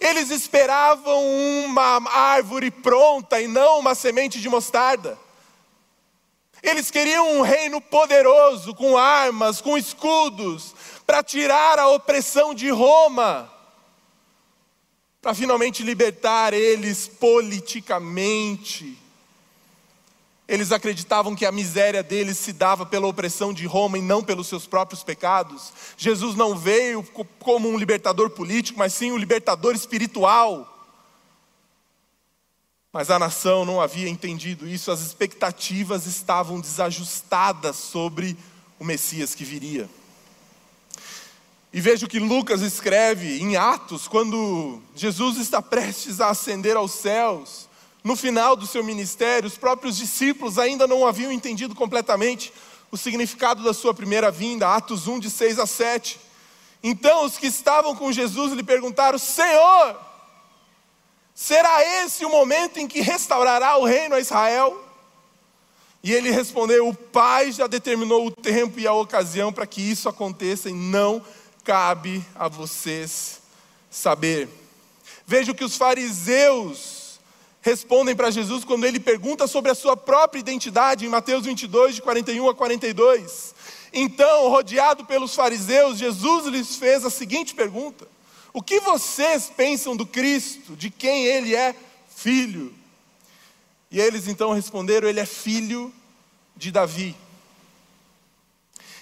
Eles 0.00 0.30
esperavam 0.30 1.26
uma 1.66 2.10
árvore 2.10 2.70
pronta 2.70 3.38
e 3.38 3.46
não 3.46 3.80
uma 3.80 3.94
semente 3.94 4.40
de 4.40 4.48
mostarda. 4.48 5.25
Eles 6.62 6.90
queriam 6.90 7.38
um 7.38 7.42
reino 7.42 7.80
poderoso, 7.80 8.74
com 8.74 8.96
armas, 8.96 9.60
com 9.60 9.76
escudos, 9.76 10.74
para 11.06 11.22
tirar 11.22 11.78
a 11.78 11.88
opressão 11.88 12.54
de 12.54 12.68
Roma, 12.70 13.52
para 15.22 15.34
finalmente 15.34 15.82
libertar 15.82 16.52
eles 16.52 17.08
politicamente 17.08 18.96
Eles 20.48 20.70
acreditavam 20.70 21.34
que 21.34 21.44
a 21.44 21.50
miséria 21.50 22.02
deles 22.04 22.38
se 22.38 22.52
dava 22.52 22.86
pela 22.86 23.08
opressão 23.08 23.52
de 23.52 23.66
Roma 23.66 23.98
e 23.98 24.02
não 24.02 24.22
pelos 24.22 24.46
seus 24.46 24.64
próprios 24.64 25.02
pecados. 25.02 25.72
Jesus 25.96 26.36
não 26.36 26.56
veio 26.56 27.04
como 27.40 27.68
um 27.68 27.76
libertador 27.76 28.30
político, 28.30 28.78
mas 28.78 28.94
sim 28.94 29.10
um 29.10 29.16
libertador 29.16 29.74
espiritual. 29.74 30.75
Mas 32.96 33.10
a 33.10 33.18
nação 33.18 33.66
não 33.66 33.78
havia 33.78 34.08
entendido 34.08 34.66
isso, 34.66 34.90
as 34.90 35.02
expectativas 35.02 36.06
estavam 36.06 36.58
desajustadas 36.58 37.76
sobre 37.76 38.34
o 38.78 38.84
Messias 38.86 39.34
que 39.34 39.44
viria. 39.44 39.86
E 41.74 41.78
veja 41.78 42.06
o 42.06 42.08
que 42.08 42.18
Lucas 42.18 42.62
escreve 42.62 43.38
em 43.38 43.54
Atos, 43.54 44.08
quando 44.08 44.80
Jesus 44.94 45.36
está 45.36 45.60
prestes 45.60 46.22
a 46.22 46.30
ascender 46.30 46.74
aos 46.74 46.92
céus 46.92 47.68
no 48.02 48.16
final 48.16 48.56
do 48.56 48.66
seu 48.66 48.82
ministério, 48.82 49.46
os 49.46 49.58
próprios 49.58 49.98
discípulos 49.98 50.58
ainda 50.58 50.86
não 50.86 51.06
haviam 51.06 51.30
entendido 51.30 51.74
completamente 51.74 52.50
o 52.90 52.96
significado 52.96 53.62
da 53.62 53.74
sua 53.74 53.92
primeira 53.92 54.30
vinda, 54.30 54.74
Atos 54.74 55.06
1, 55.06 55.20
de 55.20 55.28
6 55.28 55.58
a 55.58 55.66
7. 55.66 56.18
Então 56.82 57.26
os 57.26 57.36
que 57.36 57.46
estavam 57.46 57.94
com 57.94 58.10
Jesus 58.10 58.54
lhe 58.54 58.62
perguntaram: 58.62 59.18
Senhor, 59.18 60.05
será 61.36 61.84
esse 62.02 62.24
o 62.24 62.30
momento 62.30 62.78
em 62.78 62.88
que 62.88 63.02
restaurará 63.02 63.76
o 63.76 63.84
reino 63.84 64.14
a 64.14 64.20
Israel? 64.20 64.82
E 66.02 66.12
ele 66.12 66.30
respondeu: 66.30 66.88
O 66.88 66.94
Pai 66.94 67.52
já 67.52 67.66
determinou 67.66 68.26
o 68.26 68.30
tempo 68.30 68.80
e 68.80 68.86
a 68.86 68.94
ocasião 68.94 69.52
para 69.52 69.66
que 69.66 69.82
isso 69.82 70.08
aconteça, 70.08 70.70
e 70.70 70.72
não 70.72 71.22
cabe 71.62 72.24
a 72.34 72.48
vocês 72.48 73.40
saber. 73.90 74.48
Veja 75.26 75.52
o 75.52 75.54
que 75.54 75.64
os 75.64 75.76
fariseus 75.76 77.18
respondem 77.60 78.14
para 78.14 78.30
Jesus 78.30 78.64
quando 78.64 78.86
ele 78.86 79.00
pergunta 79.00 79.48
sobre 79.48 79.72
a 79.72 79.74
sua 79.74 79.96
própria 79.96 80.38
identidade, 80.38 81.04
em 81.04 81.08
Mateus 81.08 81.44
22, 81.44 81.96
de 81.96 82.02
41 82.02 82.48
a 82.48 82.54
42. 82.54 83.54
Então, 83.92 84.48
rodeado 84.48 85.04
pelos 85.04 85.34
fariseus, 85.34 85.98
Jesus 85.98 86.46
lhes 86.46 86.76
fez 86.76 87.04
a 87.04 87.10
seguinte 87.10 87.54
pergunta: 87.54 88.06
O 88.56 88.62
que 88.62 88.80
vocês 88.80 89.52
pensam 89.54 89.94
do 89.94 90.06
Cristo, 90.06 90.74
de 90.74 90.88
quem 90.88 91.26
ele 91.26 91.54
é 91.54 91.74
filho? 92.08 92.74
E 93.90 94.00
eles 94.00 94.28
então 94.28 94.54
responderam: 94.54 95.06
Ele 95.06 95.20
é 95.20 95.26
filho 95.26 95.92
de 96.56 96.72
Davi. 96.72 97.14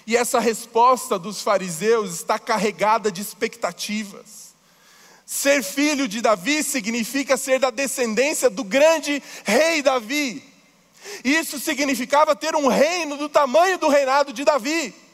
E 0.05 0.17
essa 0.17 0.41
resposta 0.41 1.17
dos 1.17 1.41
fariseus 1.41 2.15
está 2.15 2.37
carregada 2.37 3.09
de 3.09 3.21
expectativas. 3.21 4.53
Ser 5.25 5.63
filho 5.63 6.05
de 6.05 6.19
Davi 6.19 6.61
significa 6.61 7.37
ser 7.37 7.57
da 7.57 7.69
descendência 7.69 8.49
do 8.49 8.61
grande 8.61 9.23
rei 9.45 9.81
Davi. 9.81 10.43
Isso 11.23 11.61
significava 11.61 12.35
ter 12.35 12.57
um 12.57 12.67
reino 12.67 13.15
do 13.15 13.29
tamanho 13.29 13.77
do 13.77 13.87
reinado 13.87 14.33
de 14.33 14.43
Davi. 14.43 15.04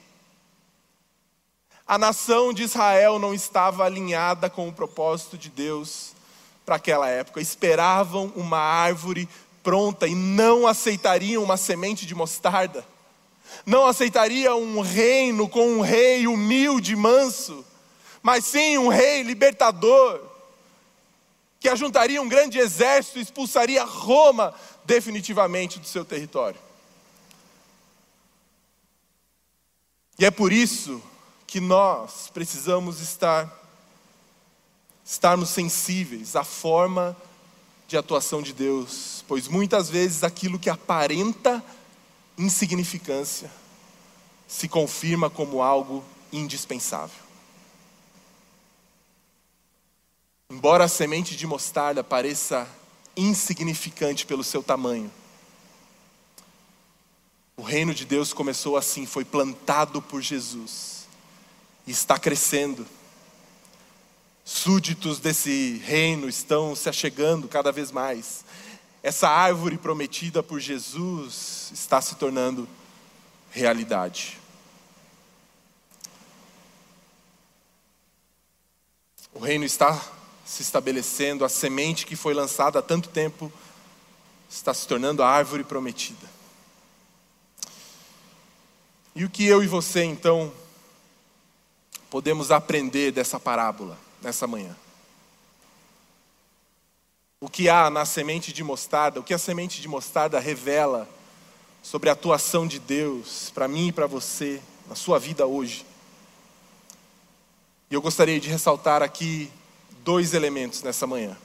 A 1.88 1.98
nação 1.98 2.54
de 2.54 2.64
Israel 2.64 3.20
não 3.20 3.34
estava 3.34 3.86
alinhada 3.86 4.50
com 4.50 4.68
o 4.68 4.74
propósito 4.74 5.38
de 5.38 5.50
Deus 5.50 6.14
para 6.66 6.76
aquela 6.76 7.10
época. 7.10 7.42
Esperavam 7.42 8.32
uma 8.36 8.60
árvore 8.60 9.28
pronta 9.62 10.08
e 10.08 10.16
não 10.16 10.66
aceitariam 10.66 11.44
uma 11.44 11.58
semente 11.58 12.06
de 12.06 12.16
mostarda. 12.16 12.86
Não 13.66 13.86
aceitariam 13.86 14.62
um 14.62 14.82
reino 14.82 15.50
com 15.50 15.68
um 15.68 15.82
rei 15.82 16.28
humilde, 16.28 16.96
manso 16.96 17.66
mas 18.22 18.46
sim 18.46 18.78
um 18.78 18.88
rei 18.88 19.24
libertador, 19.24 20.22
que 21.60 21.70
ajuntaria 21.70 22.22
um 22.22 22.30
grande 22.30 22.60
exército 22.60 23.20
e 23.20 23.22
expulsaria 23.22 23.84
Roma 23.84 24.54
definitivamente 24.86 25.80
do 25.80 25.88
seu 25.88 26.06
território. 26.06 26.60
E 30.20 30.26
é 30.26 30.32
por 30.32 30.52
isso 30.52 31.02
que 31.52 31.60
nós 31.60 32.32
precisamos 32.34 33.02
estar 33.02 33.62
estarmos 35.04 35.50
sensíveis 35.50 36.38
à 36.38 36.46
forma 36.46 37.14
de 37.90 37.98
atuação 37.98 38.42
de 38.42 38.54
Deus, 38.54 39.26
pois 39.28 39.50
muitas 39.50 39.90
vezes 39.90 40.24
aquilo 40.24 40.58
que 40.58 40.70
aparenta 40.70 41.62
insignificância 42.38 43.52
se 44.48 44.70
confirma 44.70 45.30
como 45.30 45.62
algo 45.62 46.06
indispensável. 46.32 47.22
Embora 50.50 50.86
a 50.86 50.88
semente 50.88 51.36
de 51.36 51.46
mostarda 51.46 52.02
pareça 52.02 52.66
insignificante 53.18 54.26
pelo 54.26 54.42
seu 54.46 54.64
tamanho, 54.64 55.12
o 57.58 57.62
reino 57.62 57.94
de 57.94 58.06
Deus 58.06 58.32
começou 58.32 58.78
assim, 58.78 59.06
foi 59.06 59.26
plantado 59.26 60.02
por 60.02 60.22
Jesus 60.22 61.01
está 61.88 62.20
crescendo. 62.20 62.86
Súditos 64.44 65.20
desse 65.20 65.82
reino 65.86 66.28
estão 66.28 66.76
se 66.76 66.90
achegando 66.90 67.48
cada 67.48 67.72
vez 67.72 67.92
mais. 67.92 68.44
Essa 69.04 69.28
árvore 69.28 69.78
prometida 69.78 70.44
por 70.44 70.60
Jesus 70.60 71.72
está 71.74 72.02
se 72.02 72.16
tornando 72.16 72.68
realidade. 73.50 74.40
O 79.34 79.40
reino 79.40 79.66
está 79.66 80.00
se 80.46 80.62
estabelecendo, 80.62 81.46
a 81.46 81.50
semente 81.50 82.06
que 82.06 82.16
foi 82.16 82.34
lançada 82.34 82.80
há 82.80 82.82
tanto 82.82 83.10
tempo 83.10 83.52
está 84.50 84.74
se 84.74 84.86
tornando 84.86 85.24
a 85.24 85.30
árvore 85.30 85.64
prometida. 85.64 86.30
E 89.16 89.24
o 89.24 89.30
que 89.30 89.46
eu 89.46 89.64
e 89.64 89.68
você 89.68 90.04
então 90.04 90.52
podemos 92.12 92.52
aprender 92.52 93.12
dessa 93.14 93.40
parábola 93.40 93.98
nessa 94.22 94.46
manhã? 94.46 94.76
O 97.40 97.50
que 97.50 97.70
há 97.70 97.90
na 97.90 98.06
semente 98.06 98.52
de 98.52 98.64
mostarda, 98.64 99.20
o 99.20 99.24
que 99.24 99.34
a 99.34 99.38
semente 99.40 99.82
de 99.82 99.88
mostarda 99.88 100.38
revela 100.38 101.10
sobre 101.82 102.10
a 102.10 102.14
atuação 102.14 102.68
de 102.68 102.78
Deus 102.78 103.50
para 103.50 103.68
mim 103.68 103.88
e 103.88 103.92
para 103.92 104.06
você, 104.06 104.62
na 104.88 104.94
sua 104.94 105.18
vida 105.18 105.48
hoje? 105.48 105.86
E 107.90 107.94
eu 107.94 108.02
gostaria 108.02 108.40
de 108.40 108.50
ressaltar 108.50 109.02
aqui 109.02 109.50
dois 110.04 110.34
elementos 110.34 110.84
nessa 110.84 111.08
manhã. 111.08 111.36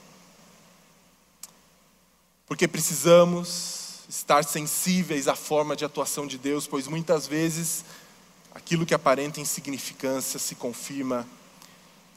Porque 2.45 2.67
precisamos 2.67 4.01
estar 4.09 4.43
sensíveis 4.43 5.27
à 5.27 5.35
forma 5.35 5.75
de 5.75 5.85
atuação 5.85 6.27
de 6.27 6.37
Deus, 6.37 6.67
pois 6.67 6.87
muitas 6.87 7.25
vezes 7.25 7.83
aquilo 8.57 8.87
que 8.87 8.93
aparenta 8.95 9.39
insignificância 9.39 10.39
se 10.39 10.55
confirma 10.55 11.27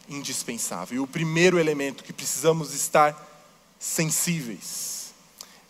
indispensável. 0.09 0.97
E 0.97 0.99
o 0.99 1.07
primeiro 1.07 1.59
elemento 1.59 2.03
que 2.03 2.15
precisamos 2.15 2.73
estar 2.73 3.15
sensíveis 3.79 5.13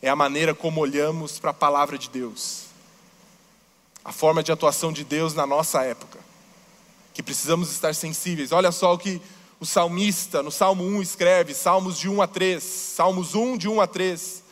é 0.01 0.09
a 0.09 0.15
maneira 0.15 0.55
como 0.55 0.81
olhamos 0.81 1.41
para 1.41 1.51
a 1.51 1.55
palavra 1.55 1.99
de 1.99 2.09
Deus, 2.09 2.67
a 4.05 4.13
forma 4.13 4.45
de 4.45 4.53
atuação 4.53 4.93
de 4.93 5.03
Deus 5.03 5.35
na 5.35 5.45
nossa 5.45 5.83
época, 5.83 6.21
que 7.13 7.23
precisamos 7.23 7.73
estar 7.73 7.93
sensíveis. 7.93 8.53
Olha 8.53 8.71
só 8.71 8.95
o 8.95 8.99
que 8.99 9.21
o 9.59 9.67
salmista, 9.67 10.41
no 10.41 10.53
Salmo 10.53 10.85
1, 10.85 11.03
escreve, 11.03 11.53
Salmos 11.53 11.99
de 11.99 12.09
1 12.09 12.23
a 12.23 12.29
3, 12.29 12.63
Salmos 12.63 13.35
1, 13.35 13.59
de 13.59 13.69
1 13.69 13.81
a 13.81 13.89
3, 13.89 14.45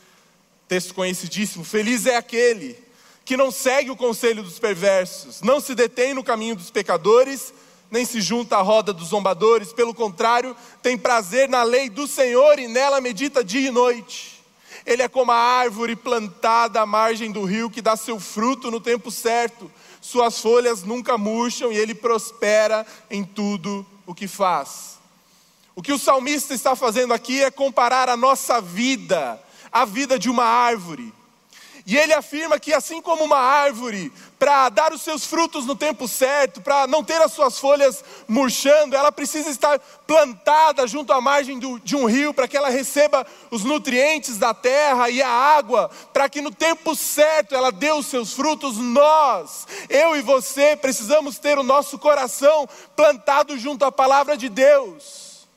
texto 0.67 0.95
conhecidíssimo: 0.95 1.65
Feliz 1.65 2.07
é 2.07 2.17
aquele 2.17 2.88
que 3.29 3.37
não 3.37 3.51
segue 3.51 3.91
o 3.91 3.97
conselho 3.97 4.43
dos 4.43 4.59
perversos, 4.59 5.43
não 5.43 5.61
se 5.61 5.75
detém 5.75 6.15
no 6.15 6.25
caminho 6.25 6.57
dos 6.57 6.71
pecadores, 6.71 7.53
nem 7.91 8.03
se 8.07 8.23
junta 8.23 8.57
à 8.57 8.63
roda 8.63 8.91
dos 8.91 9.09
zombadores, 9.09 9.71
pelo 9.71 9.93
contrário, 9.93 10.57
tem 10.81 10.97
prazer 10.97 11.47
na 11.47 11.63
lei 11.63 11.91
do 11.91 12.07
Senhor 12.07 12.59
e 12.59 12.67
nela 12.67 13.03
medita 13.03 13.45
dia 13.45 13.69
e 13.69 13.71
noite. 13.71 14.43
Ele 14.87 15.03
é 15.03 15.09
como 15.09 15.31
a 15.31 15.37
árvore 15.37 15.95
plantada 15.95 16.81
à 16.81 16.87
margem 16.87 17.31
do 17.31 17.45
rio 17.45 17.69
que 17.69 17.83
dá 17.83 17.97
seu 17.97 18.19
fruto 18.19 18.71
no 18.71 18.81
tempo 18.81 19.11
certo, 19.11 19.71
suas 20.01 20.41
folhas 20.41 20.83
nunca 20.83 21.19
murcham 21.19 21.71
e 21.71 21.77
ele 21.77 21.95
prospera 21.95 22.87
em 23.11 23.23
tudo 23.23 23.85
o 24.07 24.15
que 24.15 24.27
faz. 24.27 24.99
O 25.77 25.83
que 25.83 25.93
o 25.93 25.99
salmista 25.99 26.55
está 26.55 26.75
fazendo 26.75 27.13
aqui 27.13 27.45
é 27.45 27.51
comparar 27.51 28.09
a 28.09 28.17
nossa 28.17 28.59
vida 28.59 29.39
à 29.71 29.85
vida 29.85 30.19
de 30.19 30.31
uma 30.31 30.45
árvore. 30.45 31.13
E 31.89 31.97
ele 31.97 32.13
afirma 32.13 32.61
que, 32.61 32.75
assim 32.75 33.01
como 33.01 33.25
uma 33.25 33.39
árvore, 33.39 34.13
para 34.39 34.69
dar 34.69 34.93
os 34.93 35.01
seus 35.01 35.25
frutos 35.25 35.65
no 35.65 35.75
tempo 35.75 36.07
certo, 36.07 36.61
para 36.61 36.87
não 36.87 37.03
ter 37.03 37.19
as 37.23 37.33
suas 37.33 37.59
folhas 37.59 38.05
murchando, 38.29 38.95
ela 38.95 39.11
precisa 39.11 39.49
estar 39.49 39.79
plantada 40.07 40.87
junto 40.87 41.15
à 41.15 41.21
margem 41.23 41.59
do, 41.59 41.81
de 41.81 41.97
um 41.97 42.05
rio, 42.05 42.35
para 42.35 42.47
que 42.47 42.59
ela 42.59 42.69
receba 42.69 43.27
os 43.51 43.65
nutrientes 43.65 44.37
da 44.37 44.53
terra 44.53 45.09
e 45.09 45.23
a 45.23 45.31
água, 45.31 45.91
para 46.13 46.29
que 46.29 46.43
no 46.43 46.51
tempo 46.51 46.95
certo 46.95 47.55
ela 47.55 47.73
dê 47.73 47.91
os 47.91 48.05
seus 48.05 48.35
frutos. 48.35 48.77
Nós, 48.77 49.67
eu 49.89 50.15
e 50.15 50.21
você, 50.21 50.77
precisamos 50.77 51.39
ter 51.39 51.59
o 51.59 51.63
nosso 51.63 51.99
coração 51.99 52.69
plantado 52.95 53.57
junto 53.57 53.87
à 53.87 53.91
palavra 53.91 54.37
de 54.37 54.51
Deus. 54.51 55.49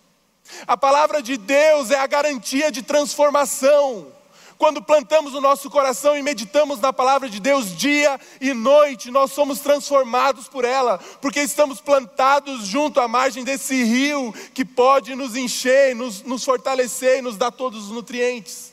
A 0.65 0.77
palavra 0.77 1.21
de 1.21 1.35
Deus 1.35 1.91
é 1.91 1.99
a 1.99 2.07
garantia 2.07 2.71
de 2.71 2.81
transformação. 2.81 4.20
Quando 4.61 4.79
plantamos 4.79 5.33
o 5.33 5.41
nosso 5.41 5.71
coração 5.71 6.15
e 6.15 6.21
meditamos 6.21 6.79
na 6.79 6.93
palavra 6.93 7.27
de 7.27 7.39
Deus 7.39 7.75
dia 7.75 8.19
e 8.39 8.53
noite, 8.53 9.09
nós 9.09 9.31
somos 9.31 9.59
transformados 9.59 10.47
por 10.47 10.63
ela, 10.63 10.99
porque 11.19 11.39
estamos 11.41 11.81
plantados 11.81 12.67
junto 12.67 12.99
à 12.99 13.07
margem 13.07 13.43
desse 13.43 13.83
rio 13.83 14.31
que 14.53 14.63
pode 14.63 15.15
nos 15.15 15.35
encher, 15.35 15.95
nos, 15.95 16.21
nos 16.21 16.43
fortalecer 16.43 17.17
e 17.17 17.21
nos 17.23 17.37
dar 17.37 17.49
todos 17.49 17.85
os 17.85 17.89
nutrientes. 17.89 18.71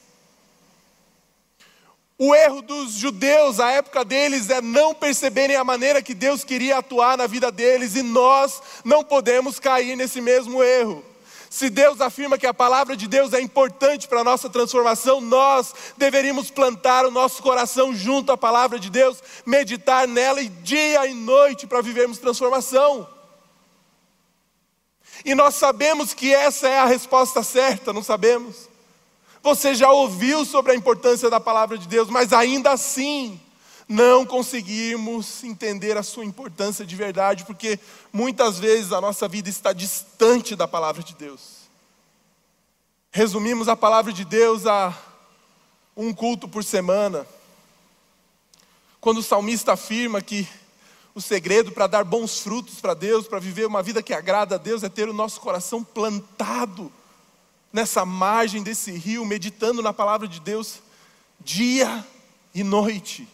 O 2.18 2.34
erro 2.34 2.60
dos 2.60 2.92
judeus, 2.92 3.58
a 3.58 3.70
época 3.70 4.04
deles, 4.04 4.50
é 4.50 4.60
não 4.60 4.94
perceberem 4.94 5.56
a 5.56 5.64
maneira 5.64 6.02
que 6.02 6.12
Deus 6.12 6.44
queria 6.44 6.76
atuar 6.76 7.16
na 7.16 7.26
vida 7.26 7.50
deles, 7.50 7.96
e 7.96 8.02
nós 8.02 8.60
não 8.84 9.02
podemos 9.02 9.58
cair 9.58 9.96
nesse 9.96 10.20
mesmo 10.20 10.62
erro. 10.62 11.02
Se 11.50 11.70
Deus 11.70 12.00
afirma 12.00 12.36
que 12.36 12.46
a 12.46 12.52
palavra 12.52 12.96
de 12.96 13.08
Deus 13.08 13.32
é 13.32 13.40
importante 13.40 14.06
para 14.06 14.20
a 14.20 14.24
nossa 14.24 14.50
transformação, 14.50 15.20
nós 15.20 15.74
deveríamos 15.96 16.50
plantar 16.50 17.06
o 17.06 17.10
nosso 17.10 17.42
coração 17.42 17.94
junto 17.94 18.30
à 18.30 18.36
palavra 18.36 18.78
de 18.78 18.90
Deus, 18.90 19.22
meditar 19.46 20.06
nela 20.06 20.42
e 20.42 20.48
dia 20.48 21.06
e 21.06 21.14
noite 21.14 21.66
para 21.66 21.80
vivermos 21.80 22.18
transformação. 22.18 23.08
E 25.24 25.34
nós 25.34 25.54
sabemos 25.54 26.12
que 26.12 26.32
essa 26.32 26.68
é 26.68 26.78
a 26.78 26.86
resposta 26.86 27.42
certa, 27.42 27.92
não 27.92 28.02
sabemos? 28.02 28.68
Você 29.42 29.74
já 29.74 29.90
ouviu 29.90 30.44
sobre 30.44 30.72
a 30.72 30.74
importância 30.74 31.30
da 31.30 31.40
palavra 31.40 31.78
de 31.78 31.88
Deus, 31.88 32.08
mas 32.08 32.32
ainda 32.32 32.72
assim 32.72 33.40
não 33.88 34.26
conseguimos 34.26 35.42
entender 35.42 35.96
a 35.96 36.02
sua 36.02 36.24
importância 36.24 36.84
de 36.84 36.94
verdade, 36.94 37.44
porque 37.46 37.80
muitas 38.12 38.58
vezes 38.58 38.92
a 38.92 39.00
nossa 39.00 39.26
vida 39.26 39.48
está 39.48 39.72
distante 39.72 40.54
da 40.54 40.68
palavra 40.68 41.02
de 41.02 41.14
Deus. 41.14 41.58
Resumimos 43.10 43.66
a 43.66 43.74
palavra 43.74 44.12
de 44.12 44.26
Deus 44.26 44.66
a 44.66 44.94
um 45.96 46.12
culto 46.12 46.46
por 46.46 46.62
semana. 46.62 47.26
Quando 49.00 49.18
o 49.18 49.22
salmista 49.22 49.72
afirma 49.72 50.20
que 50.20 50.46
o 51.14 51.20
segredo 51.20 51.72
para 51.72 51.86
dar 51.86 52.04
bons 52.04 52.40
frutos 52.40 52.80
para 52.80 52.92
Deus, 52.92 53.26
para 53.26 53.40
viver 53.40 53.66
uma 53.66 53.82
vida 53.82 54.02
que 54.02 54.12
agrada 54.12 54.56
a 54.56 54.58
Deus, 54.58 54.82
é 54.82 54.88
ter 54.90 55.08
o 55.08 55.14
nosso 55.14 55.40
coração 55.40 55.82
plantado 55.82 56.92
nessa 57.72 58.04
margem 58.04 58.62
desse 58.62 58.92
rio, 58.92 59.24
meditando 59.24 59.82
na 59.82 59.92
palavra 59.94 60.28
de 60.28 60.40
Deus 60.40 60.80
dia 61.40 62.04
e 62.54 62.62
noite. 62.62 63.26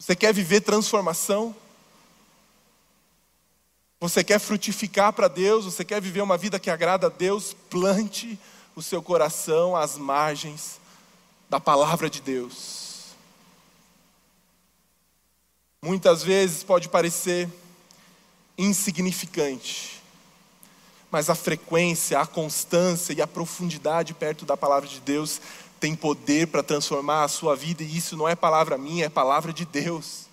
Você 0.00 0.16
quer 0.16 0.32
viver 0.32 0.62
transformação? 0.62 1.54
Você 4.00 4.24
quer 4.24 4.38
frutificar 4.38 5.12
para 5.12 5.28
Deus? 5.28 5.66
Você 5.66 5.84
quer 5.84 6.00
viver 6.00 6.22
uma 6.22 6.38
vida 6.38 6.58
que 6.58 6.70
agrada 6.70 7.08
a 7.08 7.10
Deus? 7.10 7.54
Plante 7.68 8.38
o 8.74 8.80
seu 8.80 9.02
coração 9.02 9.76
às 9.76 9.98
margens 9.98 10.80
da 11.50 11.60
palavra 11.60 12.08
de 12.08 12.22
Deus. 12.22 13.08
Muitas 15.82 16.22
vezes 16.22 16.64
pode 16.64 16.88
parecer 16.88 17.46
insignificante, 18.56 20.02
mas 21.10 21.28
a 21.28 21.34
frequência, 21.34 22.18
a 22.18 22.26
constância 22.26 23.12
e 23.12 23.20
a 23.20 23.26
profundidade 23.26 24.14
perto 24.14 24.46
da 24.46 24.56
palavra 24.56 24.88
de 24.88 25.00
Deus 25.00 25.42
tem 25.80 25.96
poder 25.96 26.48
para 26.48 26.62
transformar 26.62 27.24
a 27.24 27.28
sua 27.28 27.56
vida, 27.56 27.82
e 27.82 27.96
isso 27.96 28.16
não 28.16 28.28
é 28.28 28.36
palavra 28.36 28.76
minha, 28.76 29.06
é 29.06 29.08
palavra 29.08 29.52
de 29.52 29.64
Deus. 29.64 30.28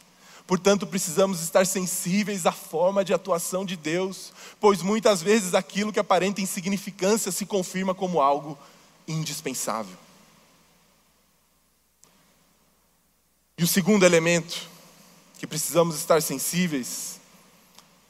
Portanto, 0.46 0.86
precisamos 0.86 1.42
estar 1.42 1.66
sensíveis 1.66 2.46
à 2.46 2.52
forma 2.52 3.04
de 3.04 3.14
atuação 3.14 3.66
de 3.66 3.76
Deus, 3.76 4.32
pois 4.60 4.82
muitas 4.82 5.22
vezes 5.22 5.54
aquilo 5.54 5.92
que 5.92 6.00
aparenta 6.00 6.42
insignificância 6.42 7.32
se 7.32 7.46
confirma 7.46 7.96
como 7.96 8.22
algo 8.22 8.58
indispensável. 9.08 9.96
E 13.58 13.64
o 13.64 13.68
segundo 13.68 14.06
elemento 14.06 14.70
que 15.40 15.48
precisamos 15.48 15.96
estar 15.96 16.22
sensíveis 16.22 17.20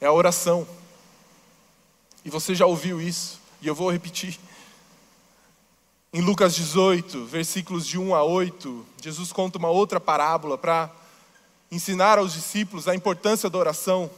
é 0.01 0.05
a 0.05 0.11
oração. 0.11 0.67
E 2.25 2.29
você 2.29 2.53
já 2.53 2.65
ouviu 2.65 3.01
isso, 3.01 3.39
e 3.61 3.67
eu 3.67 3.73
vou 3.73 3.91
repetir. 3.91 4.37
Em 6.13 6.21
Lucas 6.21 6.55
18, 6.55 7.25
versículos 7.25 7.85
de 7.85 7.99
1 7.99 8.15
a 8.15 8.23
8, 8.23 8.85
Jesus 9.03 9.33
conta 9.33 9.57
uma 9.57 9.69
outra 9.69 9.99
parábola 9.99 10.57
para 10.57 10.89
ensinar 11.69 12.17
aos 12.17 12.31
discípulos 12.31 12.87
a 12.87 12.95
importância 12.95 13.49
da 13.49 13.57
oração. 13.57 14.09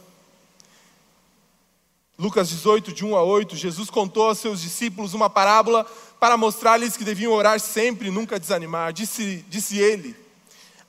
Lucas 2.16 2.48
18, 2.48 2.92
de 2.92 3.04
1 3.04 3.16
a 3.16 3.24
8, 3.24 3.56
Jesus 3.56 3.90
contou 3.90 4.28
aos 4.28 4.38
seus 4.38 4.60
discípulos 4.60 5.14
uma 5.14 5.28
parábola 5.28 5.84
para 6.20 6.36
mostrar-lhes 6.36 6.96
que 6.96 7.02
deviam 7.02 7.32
orar 7.32 7.58
sempre 7.58 8.06
e 8.06 8.10
nunca 8.12 8.38
desanimar. 8.38 8.92
Disse, 8.92 9.44
disse 9.48 9.76
ele: 9.78 10.14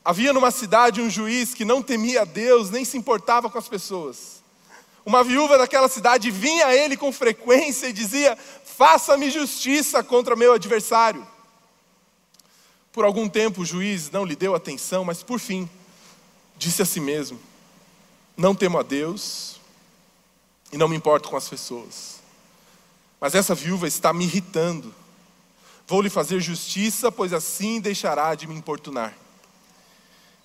Havia 0.06 0.32
numa 0.32 0.52
cidade 0.52 1.02
um 1.02 1.10
juiz 1.10 1.56
que 1.56 1.66
não 1.66 1.82
temia 1.82 2.22
a 2.22 2.26
Deus 2.26 2.70
nem 2.70 2.86
se 2.86 2.96
importava 2.96 3.50
com 3.50 3.58
as 3.58 3.68
pessoas. 3.68 4.42
Uma 5.04 5.24
viúva 5.24 5.58
daquela 5.58 5.90
cidade 5.90 6.30
vinha 6.30 6.68
a 6.68 6.76
ele 6.76 6.96
com 6.96 7.12
frequência 7.12 7.88
e 7.88 7.94
dizia: 7.94 8.38
Faça-me 8.82 9.30
justiça 9.30 10.04
contra 10.04 10.36
meu 10.36 10.54
adversário. 10.54 11.28
Por 12.92 13.06
algum 13.06 13.30
tempo 13.30 13.62
o 13.62 13.66
juiz 13.66 14.10
não 14.10 14.26
lhe 14.26 14.36
deu 14.36 14.56
atenção, 14.56 15.06
mas 15.06 15.22
por 15.22 15.40
fim 15.40 15.70
disse 16.58 16.82
a 16.82 16.86
si 16.86 17.00
mesmo: 17.00 17.40
Não 18.36 18.56
temo 18.56 18.80
a 18.80 18.82
Deus 18.82 19.62
e 20.74 20.78
não 20.78 20.88
me 20.88 20.96
importo 20.96 21.30
com 21.30 21.38
as 21.38 21.48
pessoas. 21.48 22.22
Mas 23.20 23.36
essa 23.36 23.54
viúva 23.54 23.88
está 23.88 24.12
me 24.12 24.26
irritando. 24.26 24.92
Vou 25.86 26.02
lhe 26.02 26.10
fazer 26.10 26.40
justiça, 26.40 27.12
pois 27.12 27.34
assim 27.34 27.80
deixará 27.80 28.34
de 28.34 28.48
me 28.48 28.56
importunar. 28.56 29.16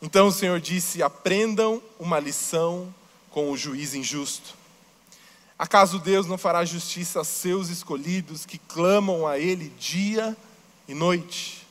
Então 0.03 0.27
o 0.27 0.33
Senhor 0.33 0.61
disse: 0.61 1.03
Aprendam 1.03 1.83
uma 1.99 2.21
lição 2.21 2.95
com 3.31 3.51
o 3.51 3.57
juiz 3.57 3.95
injusto? 3.95 4.55
Acaso 5.59 5.99
Deus 5.99 6.27
não 6.27 6.37
fará 6.37 6.65
justiça 6.65 7.21
a 7.21 7.25
seus 7.25 7.71
escolhidos 7.71 8.45
que 8.45 8.59
clamam 8.59 9.27
a 9.27 9.39
Ele 9.39 9.71
dia 9.79 10.37
e 10.87 10.95
noite? 10.95 11.67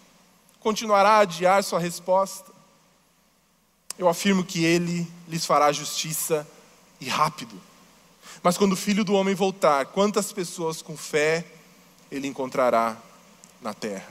Continuará 0.60 1.12
a 1.12 1.20
adiar 1.20 1.64
sua 1.64 1.80
resposta? 1.80 2.52
Eu 3.98 4.10
afirmo 4.10 4.44
que 4.44 4.66
Ele 4.66 5.08
lhes 5.28 5.46
fará 5.46 5.72
justiça 5.72 6.48
e 7.00 7.08
rápido. 7.08 7.62
Mas 8.42 8.58
quando 8.58 8.74
o 8.74 8.78
filho 8.78 9.04
do 9.04 9.14
homem 9.14 9.36
voltar, 9.36 9.86
quantas 9.88 10.32
pessoas 10.32 10.82
com 10.82 10.98
fé 10.98 11.46
Ele 12.12 12.28
encontrará 12.28 12.98
na 13.62 13.74
terra? 13.74 14.10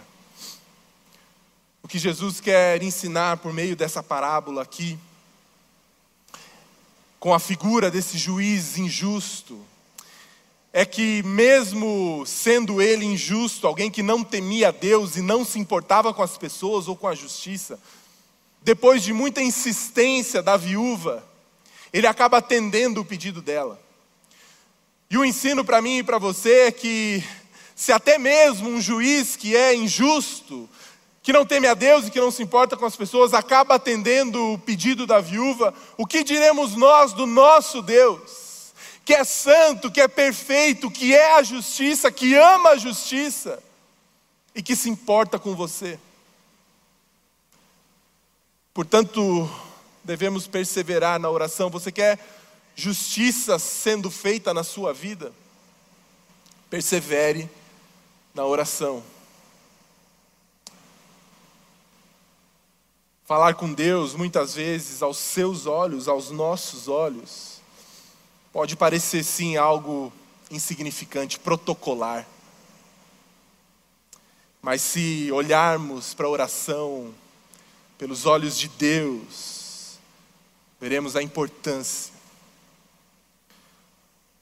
O 1.83 1.89
que 1.89 1.99
Jesus 1.99 2.41
quer 2.41 2.81
ensinar 2.83 3.39
por 3.39 3.53
meio 3.53 3.75
dessa 3.75 4.03
parábola 4.03 4.63
aqui 4.63 4.99
com 7.25 7.33
a 7.33 7.39
figura 7.39 7.91
desse 7.91 8.19
juiz 8.19 8.77
injusto, 8.77 9.59
é 10.71 10.85
que, 10.85 11.23
mesmo 11.23 12.23
sendo 12.27 12.83
ele 12.83 13.07
injusto, 13.07 13.67
alguém 13.67 13.91
que 13.91 14.03
não 14.03 14.23
temia 14.23 14.71
Deus 14.71 15.17
e 15.17 15.23
não 15.23 15.43
se 15.43 15.59
importava 15.59 16.13
com 16.13 16.23
as 16.23 16.37
pessoas 16.37 16.87
ou 16.87 16.95
com 16.95 17.09
a 17.09 17.15
justiça, 17.15 17.81
depois 18.61 19.03
de 19.03 19.15
muita 19.15 19.41
insistência 19.41 20.43
da 20.43 20.59
viúva, 20.59 21.27
ele 21.95 22.07
acaba 22.07 22.37
atendendo 22.37 23.01
o 23.01 23.05
pedido 23.07 23.41
dela. 23.41 23.81
E 25.09 25.17
o 25.17 25.25
ensino 25.25 25.65
para 25.65 25.81
mim 25.81 26.01
e 26.01 26.03
para 26.03 26.19
você 26.19 26.67
é 26.67 26.73
que, 26.73 27.25
se 27.75 27.91
até 27.91 28.19
mesmo 28.19 28.69
um 28.69 28.83
juiz 28.83 29.35
que 29.35 29.57
é 29.57 29.75
injusto, 29.75 30.69
que 31.25 31.33
não 31.33 31.47
teme 31.47 31.67
a 31.67 31.73
Deus 31.73 32.07
e 32.07 32.11
que 32.11 32.21
não 32.21 32.31
se 32.31 32.43
importa 32.43 32.77
com 32.77 32.85
as 32.85 32.95
pessoas, 32.95 33.33
acaba 33.33 33.77
atendendo 33.77 34.53
o 34.53 34.59
pedido 34.59 35.07
da 35.07 35.23
viúva, 35.23 35.73
o 35.97 36.07
que 36.07 36.23
diremos 36.23 36.77
nós 36.77 37.15
do 37.15 37.25
nosso 37.25 37.81
Deus, 37.81 38.75
que 39.07 39.15
é 39.15 39.25
santo, 39.25 39.91
que 39.91 40.03
é 40.03 40.07
perfeito, 40.07 40.91
que 40.91 41.15
é 41.15 41.33
a 41.37 41.43
justiça, 41.43 42.13
que 42.13 42.35
ama 42.35 42.71
a 42.71 42.77
justiça 42.77 43.59
e 44.55 44.63
que 44.63 44.77
se 44.77 44.91
importa 44.91 45.39
com 45.39 45.57
você? 45.57 45.99
Portanto, 48.75 49.51
devemos 50.05 50.47
perseverar 50.47 51.19
na 51.19 51.31
oração. 51.31 51.71
Você 51.71 51.91
quer 51.91 52.19
justiça 52.77 53.59
sendo 53.59 54.11
feita 54.11 54.53
na 54.53 54.63
sua 54.63 54.93
vida? 54.93 55.33
Persevere 56.69 57.49
na 58.35 58.45
oração. 58.45 59.03
Falar 63.25 63.55
com 63.55 63.73
Deus, 63.73 64.15
muitas 64.15 64.55
vezes, 64.55 65.03
aos 65.03 65.17
seus 65.17 65.65
olhos, 65.65 66.09
aos 66.09 66.31
nossos 66.31 66.89
olhos, 66.89 67.63
pode 68.53 68.77
parecer 68.77 69.25
sim 69.25 69.57
algo 69.57 70.13
insignificante, 70.51 71.39
protocolar. 71.39 72.27
Mas 74.61 74.83
se 74.83 75.31
olharmos 75.33 76.13
para 76.13 76.27
a 76.27 76.31
oração 76.31 77.15
pelos 77.97 78.27
olhos 78.27 78.59
de 78.59 78.69
Deus, 78.69 79.99
veremos 80.79 81.17
a 81.17 81.23
importância. 81.23 82.13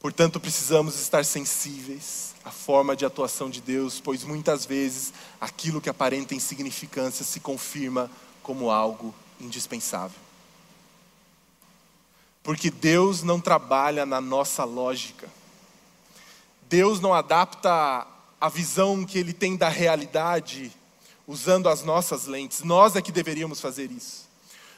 Portanto, 0.00 0.40
precisamos 0.40 0.98
estar 0.98 1.24
sensíveis 1.24 2.34
à 2.44 2.50
forma 2.50 2.96
de 2.96 3.04
atuação 3.04 3.48
de 3.48 3.60
Deus, 3.60 4.00
pois 4.00 4.24
muitas 4.24 4.66
vezes 4.66 5.12
aquilo 5.40 5.80
que 5.80 5.88
aparenta 5.88 6.34
insignificância 6.34 7.24
se 7.24 7.38
confirma 7.38 8.10
como 8.42 8.70
algo 8.70 9.14
indispensável. 9.40 10.18
Porque 12.42 12.70
Deus 12.70 13.22
não 13.22 13.40
trabalha 13.40 14.04
na 14.04 14.20
nossa 14.20 14.64
lógica. 14.64 15.28
Deus 16.68 17.00
não 17.00 17.14
adapta 17.14 18.06
a 18.40 18.48
visão 18.48 19.04
que 19.04 19.18
Ele 19.18 19.32
tem 19.32 19.56
da 19.56 19.68
realidade 19.68 20.72
usando 21.26 21.68
as 21.68 21.84
nossas 21.84 22.26
lentes. 22.26 22.62
Nós 22.62 22.96
é 22.96 23.02
que 23.02 23.12
deveríamos 23.12 23.60
fazer 23.60 23.90
isso. 23.90 24.28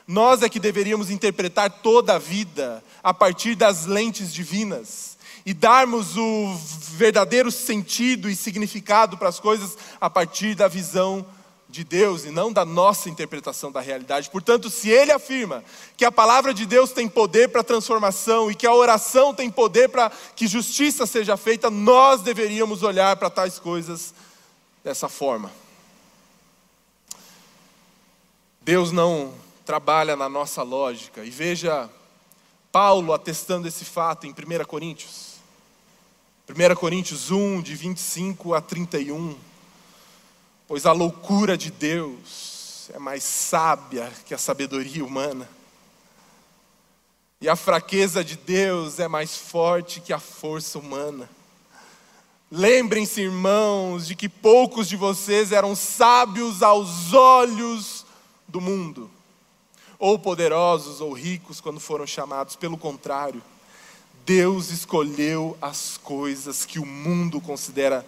Nós 0.06 0.42
é 0.42 0.48
que 0.48 0.60
deveríamos 0.60 1.08
interpretar 1.08 1.70
toda 1.70 2.16
a 2.16 2.18
vida 2.18 2.84
a 3.02 3.14
partir 3.14 3.54
das 3.54 3.86
lentes 3.86 4.34
divinas 4.34 5.16
e 5.46 5.54
darmos 5.54 6.16
o 6.16 6.54
verdadeiro 6.92 7.50
sentido 7.50 8.28
e 8.28 8.36
significado 8.36 9.16
para 9.16 9.28
as 9.28 9.40
coisas 9.40 9.76
a 9.98 10.10
partir 10.10 10.54
da 10.54 10.68
visão 10.68 11.24
de 11.74 11.82
Deus 11.82 12.24
e 12.24 12.30
não 12.30 12.52
da 12.52 12.64
nossa 12.64 13.10
interpretação 13.10 13.72
da 13.72 13.80
realidade. 13.80 14.30
Portanto, 14.30 14.70
se 14.70 14.88
ele 14.88 15.10
afirma 15.10 15.64
que 15.96 16.04
a 16.04 16.12
palavra 16.12 16.54
de 16.54 16.64
Deus 16.64 16.92
tem 16.92 17.08
poder 17.08 17.48
para 17.48 17.64
transformação 17.64 18.48
e 18.48 18.54
que 18.54 18.64
a 18.64 18.72
oração 18.72 19.34
tem 19.34 19.50
poder 19.50 19.88
para 19.88 20.08
que 20.36 20.46
justiça 20.46 21.04
seja 21.04 21.36
feita, 21.36 21.68
nós 21.70 22.22
deveríamos 22.22 22.84
olhar 22.84 23.16
para 23.16 23.28
tais 23.28 23.58
coisas 23.58 24.14
dessa 24.84 25.08
forma. 25.08 25.50
Deus 28.60 28.92
não 28.92 29.34
trabalha 29.66 30.14
na 30.14 30.28
nossa 30.28 30.62
lógica. 30.62 31.24
E 31.24 31.30
veja 31.30 31.90
Paulo 32.70 33.12
atestando 33.12 33.66
esse 33.66 33.84
fato 33.84 34.28
em 34.28 34.30
1 34.30 34.64
Coríntios. 34.64 35.34
1 36.48 36.76
Coríntios 36.76 37.32
1, 37.32 37.62
de 37.62 37.74
25 37.74 38.54
a 38.54 38.60
31 38.60 39.36
pois 40.66 40.86
a 40.86 40.92
loucura 40.92 41.56
de 41.56 41.70
Deus 41.70 42.90
é 42.92 42.98
mais 42.98 43.22
sábia 43.22 44.10
que 44.24 44.34
a 44.34 44.38
sabedoria 44.38 45.04
humana, 45.04 45.48
e 47.40 47.48
a 47.48 47.56
fraqueza 47.56 48.24
de 48.24 48.36
Deus 48.36 48.98
é 48.98 49.06
mais 49.06 49.36
forte 49.36 50.00
que 50.00 50.12
a 50.12 50.18
força 50.18 50.78
humana. 50.78 51.28
Lembrem-se, 52.50 53.20
irmãos, 53.20 54.06
de 54.06 54.14
que 54.14 54.28
poucos 54.28 54.88
de 54.88 54.96
vocês 54.96 55.52
eram 55.52 55.74
sábios 55.74 56.62
aos 56.62 57.12
olhos 57.12 58.06
do 58.48 58.60
mundo, 58.60 59.10
ou 59.98 60.18
poderosos 60.18 61.00
ou 61.00 61.12
ricos 61.12 61.60
quando 61.60 61.80
foram 61.80 62.06
chamados, 62.06 62.56
pelo 62.56 62.78
contrário, 62.78 63.42
Deus 64.24 64.70
escolheu 64.70 65.56
as 65.60 65.98
coisas 65.98 66.64
que 66.64 66.78
o 66.78 66.86
mundo 66.86 67.40
considera 67.40 68.06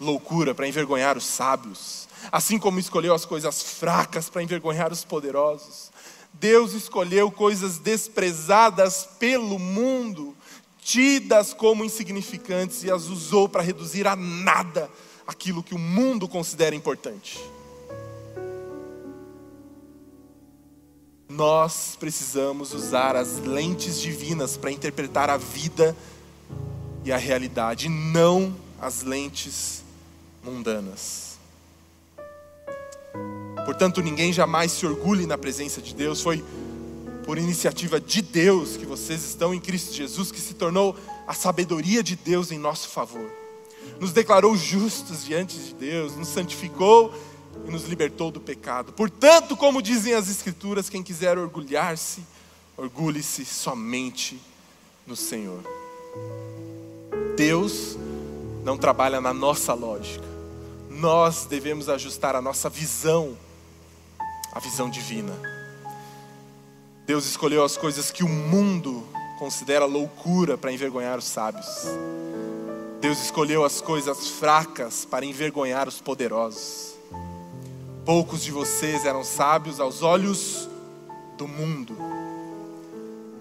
loucura 0.00 0.54
para 0.54 0.68
envergonhar 0.68 1.16
os 1.16 1.24
sábios, 1.24 2.08
assim 2.30 2.58
como 2.58 2.78
escolheu 2.78 3.14
as 3.14 3.24
coisas 3.24 3.62
fracas 3.62 4.28
para 4.28 4.42
envergonhar 4.42 4.92
os 4.92 5.04
poderosos. 5.04 5.90
Deus 6.34 6.72
escolheu 6.72 7.30
coisas 7.30 7.78
desprezadas 7.78 9.08
pelo 9.18 9.58
mundo, 9.58 10.36
tidas 10.80 11.54
como 11.54 11.84
insignificantes, 11.84 12.84
e 12.84 12.90
as 12.90 13.06
usou 13.06 13.48
para 13.48 13.62
reduzir 13.62 14.06
a 14.06 14.14
nada 14.14 14.90
aquilo 15.26 15.62
que 15.62 15.74
o 15.74 15.78
mundo 15.78 16.28
considera 16.28 16.76
importante. 16.76 17.40
Nós 21.28 21.96
precisamos 21.98 22.72
usar 22.72 23.16
as 23.16 23.38
lentes 23.38 24.00
divinas 24.00 24.56
para 24.56 24.70
interpretar 24.70 25.28
a 25.28 25.36
vida 25.36 25.96
e 27.04 27.10
a 27.10 27.16
realidade, 27.16 27.88
não 27.88 28.54
as 28.80 29.02
lentes 29.02 29.85
mundanas. 30.46 31.38
Portanto, 33.64 34.00
ninguém 34.00 34.32
jamais 34.32 34.70
se 34.70 34.86
orgulhe 34.86 35.26
na 35.26 35.36
presença 35.36 35.82
de 35.82 35.92
Deus. 35.92 36.22
Foi 36.22 36.44
por 37.24 37.36
iniciativa 37.36 38.00
de 38.00 38.22
Deus 38.22 38.76
que 38.76 38.86
vocês 38.86 39.24
estão 39.24 39.52
em 39.52 39.58
Cristo 39.58 39.92
Jesus, 39.92 40.30
que 40.30 40.40
se 40.40 40.54
tornou 40.54 40.96
a 41.26 41.34
sabedoria 41.34 42.00
de 42.00 42.14
Deus 42.14 42.52
em 42.52 42.58
nosso 42.58 42.88
favor. 42.88 43.28
Nos 43.98 44.12
declarou 44.12 44.56
justos 44.56 45.24
diante 45.24 45.58
de 45.58 45.74
Deus, 45.74 46.14
nos 46.14 46.28
santificou 46.28 47.12
e 47.66 47.70
nos 47.70 47.86
libertou 47.86 48.30
do 48.30 48.40
pecado. 48.40 48.92
Portanto, 48.92 49.56
como 49.56 49.82
dizem 49.82 50.14
as 50.14 50.28
Escrituras, 50.28 50.88
quem 50.88 51.02
quiser 51.02 51.36
orgulhar-se, 51.36 52.22
orgulhe-se 52.76 53.44
somente 53.44 54.40
no 55.04 55.16
Senhor. 55.16 55.60
Deus 57.36 57.98
não 58.64 58.78
trabalha 58.78 59.20
na 59.20 59.34
nossa 59.34 59.74
lógica 59.74 60.35
nós 60.96 61.44
devemos 61.44 61.88
ajustar 61.88 62.34
a 62.34 62.42
nossa 62.42 62.68
visão 62.68 63.36
à 64.52 64.58
visão 64.58 64.88
divina. 64.88 65.32
Deus 67.06 67.26
escolheu 67.26 67.62
as 67.62 67.76
coisas 67.76 68.10
que 68.10 68.24
o 68.24 68.28
mundo 68.28 69.06
considera 69.38 69.84
loucura 69.84 70.56
para 70.56 70.72
envergonhar 70.72 71.18
os 71.18 71.26
sábios. 71.26 71.66
Deus 73.00 73.22
escolheu 73.22 73.64
as 73.64 73.80
coisas 73.80 74.28
fracas 74.28 75.04
para 75.04 75.24
envergonhar 75.24 75.86
os 75.86 76.00
poderosos. 76.00 76.94
Poucos 78.04 78.42
de 78.42 78.50
vocês 78.50 79.04
eram 79.04 79.22
sábios 79.22 79.78
aos 79.78 80.02
olhos 80.02 80.68
do 81.36 81.46
mundo. 81.46 81.96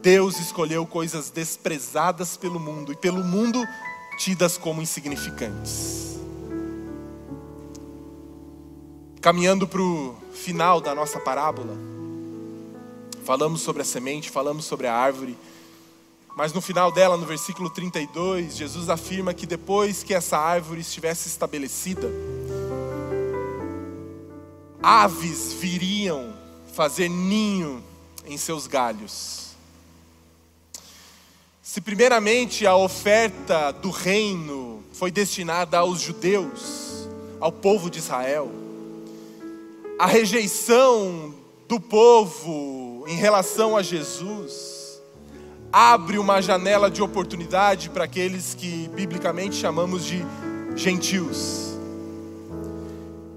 Deus 0.02 0.40
escolheu 0.40 0.86
coisas 0.86 1.30
desprezadas 1.30 2.36
pelo 2.36 2.60
mundo 2.60 2.92
e 2.92 2.96
pelo 2.96 3.24
mundo 3.24 3.64
tidas 4.18 4.58
como 4.58 4.82
insignificantes. 4.82 6.15
Caminhando 9.26 9.68
para 9.68 9.82
o 9.82 10.16
final 10.36 10.80
da 10.80 10.94
nossa 10.94 11.20
parábola, 11.20 11.76
falamos 13.24 13.62
sobre 13.62 13.82
a 13.82 13.86
semente, 13.86 14.30
falamos 14.30 14.66
sobre 14.66 14.86
a 14.86 14.94
árvore, 14.94 15.36
mas 16.38 16.54
no 16.54 16.62
final 16.62 16.92
dela, 16.92 17.18
no 17.18 17.26
versículo 17.26 17.72
32, 17.72 18.56
Jesus 18.56 18.88
afirma 18.88 19.34
que 19.34 19.48
depois 19.48 20.04
que 20.04 20.14
essa 20.14 20.38
árvore 20.38 20.82
estivesse 20.82 21.28
estabelecida, 21.28 22.08
aves 24.80 25.54
viriam 25.54 26.32
fazer 26.76 27.10
ninho 27.10 27.84
em 28.28 28.38
seus 28.38 28.68
galhos. 28.68 29.56
Se, 31.64 31.82
primeiramente, 31.82 32.68
a 32.68 32.76
oferta 32.76 33.72
do 33.72 33.90
reino 33.90 34.84
foi 34.94 35.10
destinada 35.10 35.80
aos 35.80 36.00
judeus, 36.00 37.10
ao 37.40 37.52
povo 37.52 37.90
de 37.90 37.98
Israel, 37.98 38.65
a 39.98 40.06
rejeição 40.06 41.34
do 41.68 41.80
povo 41.80 43.06
em 43.08 43.16
relação 43.16 43.78
a 43.78 43.82
Jesus 43.82 45.02
abre 45.72 46.18
uma 46.18 46.42
janela 46.42 46.92
de 46.92 47.02
oportunidade 47.02 47.90
para 47.90 48.04
aqueles 48.04 48.54
que 48.54 48.90
biblicamente 48.94 49.56
chamamos 49.56 50.06
de 50.06 50.26
gentios. 50.76 51.78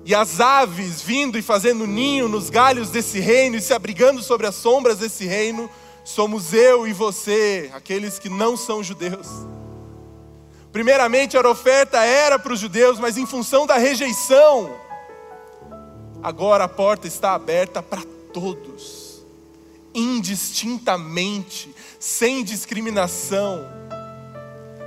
E 0.04 0.14
as 0.14 0.40
aves 0.40 1.00
vindo 1.00 1.38
e 1.38 1.42
fazendo 1.42 1.86
ninho 1.86 2.28
nos 2.28 2.50
galhos 2.50 2.90
desse 2.90 3.20
reino 3.20 3.56
e 3.56 3.60
se 3.60 3.74
abrigando 3.74 4.22
sobre 4.22 4.46
as 4.46 4.54
sombras 4.54 4.98
desse 4.98 5.26
reino, 5.26 5.70
somos 6.04 6.52
eu 6.52 6.88
e 6.88 6.92
você, 6.92 7.70
aqueles 7.74 8.18
que 8.18 8.28
não 8.28 8.56
são 8.56 8.82
judeus. 8.82 9.28
Primeiramente, 10.72 11.36
a 11.36 11.48
oferta 11.48 11.98
era 12.04 12.38
para 12.38 12.52
os 12.52 12.60
judeus, 12.60 12.98
mas 12.98 13.16
em 13.16 13.26
função 13.26 13.66
da 13.66 13.76
rejeição, 13.76 14.74
Agora 16.22 16.64
a 16.64 16.68
porta 16.68 17.06
está 17.06 17.32
aberta 17.34 17.82
para 17.82 18.02
todos, 18.32 19.22
indistintamente, 19.94 21.74
sem 21.98 22.42
discriminação, 22.42 23.64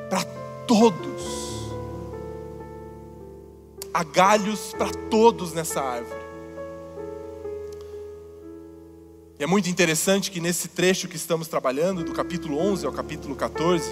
para 0.10 0.26
todos. 0.68 1.42
Há 3.94 4.04
galhos 4.04 4.74
para 4.78 4.92
todos 5.10 5.54
nessa 5.54 5.82
árvore. 5.82 6.22
E 9.40 9.44
é 9.44 9.48
muito 9.48 9.70
interessante 9.70 10.30
que 10.30 10.40
nesse 10.40 10.68
trecho 10.68 11.08
que 11.08 11.16
estamos 11.16 11.48
trabalhando, 11.48 12.04
do 12.04 12.14
capítulo 12.14 12.60
11 12.60 12.86
ao 12.86 12.92
capítulo 12.92 13.36
14, 13.36 13.90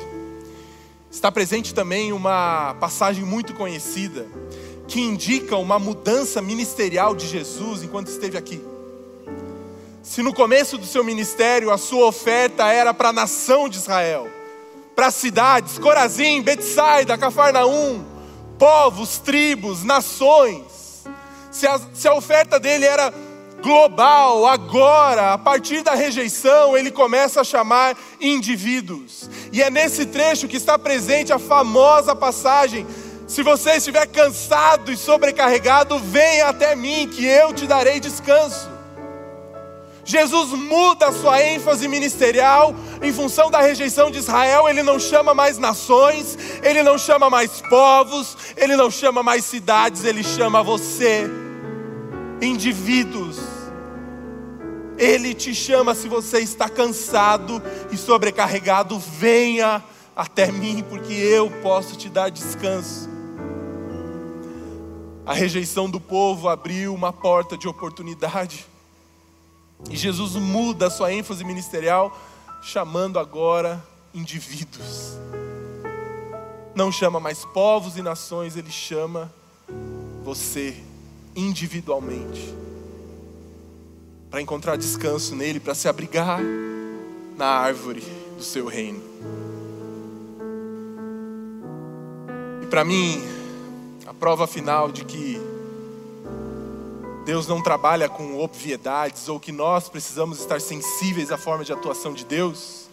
está 1.09 1.31
presente 1.31 1.73
também 1.73 2.13
uma 2.13 2.75
passagem 2.75 3.25
muito 3.25 3.55
conhecida, 3.55 4.27
que 4.89 4.99
indica 4.99 5.55
uma 5.55 5.77
mudança 5.77 6.41
ministerial 6.41 7.15
de 7.15 7.27
Jesus 7.27 7.83
enquanto 7.83 8.07
esteve 8.07 8.37
aqui. 8.37 8.59
Se 10.01 10.23
no 10.23 10.33
começo 10.33 10.79
do 10.79 10.85
seu 10.85 11.03
ministério 11.03 11.71
a 11.71 11.77
sua 11.77 12.07
oferta 12.07 12.65
era 12.67 12.91
para 12.91 13.09
a 13.09 13.13
nação 13.13 13.69
de 13.69 13.77
Israel, 13.77 14.27
para 14.95 15.11
cidades, 15.11 15.77
Corazim, 15.77 16.41
Betsaida, 16.41 17.17
Cafarnaum, 17.17 18.03
povos, 18.57 19.19
tribos, 19.19 19.83
nações, 19.83 21.05
se 21.51 21.67
a, 21.67 21.79
se 21.93 22.07
a 22.07 22.15
oferta 22.15 22.59
dele 22.59 22.85
era 22.85 23.13
global, 23.61 24.47
agora, 24.47 25.33
a 25.33 25.37
partir 25.37 25.83
da 25.83 25.93
rejeição, 25.93 26.77
ele 26.77 26.91
começa 26.91 27.41
a 27.41 27.43
chamar 27.43 27.95
indivíduos. 28.19 29.29
E 29.51 29.61
é 29.61 29.69
nesse 29.69 30.05
trecho 30.05 30.47
que 30.47 30.57
está 30.57 30.79
presente 30.79 31.31
a 31.31 31.39
famosa 31.39 32.15
passagem: 32.15 32.85
se 33.29 33.43
você 33.43 33.73
estiver 33.73 34.07
cansado 34.07 34.91
e 34.91 34.97
sobrecarregado, 34.97 35.99
venha 35.99 36.47
até 36.47 36.75
mim, 36.75 37.07
que 37.07 37.23
eu 37.23 37.53
te 37.53 37.67
darei 37.67 37.99
descanso. 37.99 38.67
Jesus 40.03 40.49
muda 40.49 41.09
a 41.09 41.13
sua 41.13 41.39
ênfase 41.39 41.87
ministerial 41.87 42.73
em 43.03 43.13
função 43.13 43.51
da 43.51 43.61
rejeição 43.61 44.09
de 44.09 44.17
Israel. 44.17 44.67
Ele 44.67 44.81
não 44.81 44.97
chama 44.99 45.35
mais 45.35 45.59
nações, 45.59 46.39
ele 46.63 46.81
não 46.81 46.97
chama 46.97 47.29
mais 47.29 47.61
povos, 47.69 48.35
ele 48.57 48.75
não 48.75 48.89
chama 48.89 49.21
mais 49.21 49.45
cidades, 49.45 50.05
ele 50.05 50.23
chama 50.23 50.63
você, 50.63 51.29
indivíduos. 52.41 53.37
Ele 54.97 55.35
te 55.35 55.53
chama 55.53 55.93
se 55.93 56.07
você 56.07 56.39
está 56.39 56.67
cansado 56.67 57.61
e 57.91 57.95
sobrecarregado, 57.95 58.97
venha 58.97 59.83
até 60.15 60.51
mim, 60.51 60.83
porque 60.89 61.13
eu 61.13 61.51
posso 61.61 61.95
te 61.95 62.09
dar 62.09 62.31
descanso. 62.31 63.18
A 65.29 65.33
rejeição 65.33 65.87
do 65.87 65.99
povo 65.99 66.49
abriu 66.49 66.91
uma 66.91 67.13
porta 67.13 67.55
de 67.55 67.67
oportunidade. 67.67 68.65
E 69.87 69.95
Jesus 69.95 70.33
muda 70.33 70.87
a 70.87 70.89
sua 70.89 71.13
ênfase 71.13 71.43
ministerial, 71.43 72.19
chamando 72.63 73.19
agora 73.19 73.79
indivíduos. 74.11 75.19
Não 76.73 76.91
chama 76.91 77.19
mais 77.19 77.45
povos 77.45 77.95
e 77.95 78.01
nações, 78.01 78.57
ele 78.57 78.71
chama 78.71 79.31
você 80.23 80.75
individualmente. 81.35 82.51
Para 84.31 84.41
encontrar 84.41 84.77
descanso 84.77 85.35
nele, 85.35 85.59
para 85.59 85.75
se 85.75 85.87
abrigar 85.87 86.41
na 87.37 87.45
árvore 87.45 88.01
do 88.35 88.41
seu 88.41 88.65
reino. 88.65 89.03
E 92.63 92.65
para 92.65 92.83
mim, 92.83 93.38
prova 94.19 94.45
final 94.45 94.91
de 94.91 95.05
que 95.05 95.39
Deus 97.25 97.47
não 97.47 97.63
trabalha 97.63 98.09
com 98.09 98.37
obviedades 98.37 99.29
ou 99.29 99.39
que 99.39 99.51
nós 99.51 99.87
precisamos 99.87 100.39
estar 100.41 100.59
sensíveis 100.59 101.31
à 101.31 101.37
forma 101.37 101.63
de 101.63 101.71
atuação 101.71 102.13
de 102.13 102.25
Deus, 102.25 102.89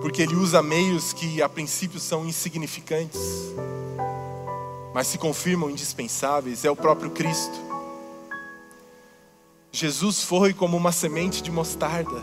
porque 0.00 0.22
Ele 0.22 0.36
usa 0.36 0.62
meios 0.62 1.12
que 1.12 1.42
a 1.42 1.48
princípio 1.48 1.98
são 1.98 2.24
insignificantes, 2.24 3.20
mas 4.94 5.08
se 5.08 5.18
confirmam 5.18 5.68
indispensáveis, 5.68 6.64
é 6.64 6.70
o 6.70 6.76
próprio 6.76 7.10
Cristo. 7.10 7.58
Jesus 9.72 10.22
foi 10.22 10.54
como 10.54 10.76
uma 10.76 10.92
semente 10.92 11.42
de 11.42 11.50
mostarda. 11.50 12.22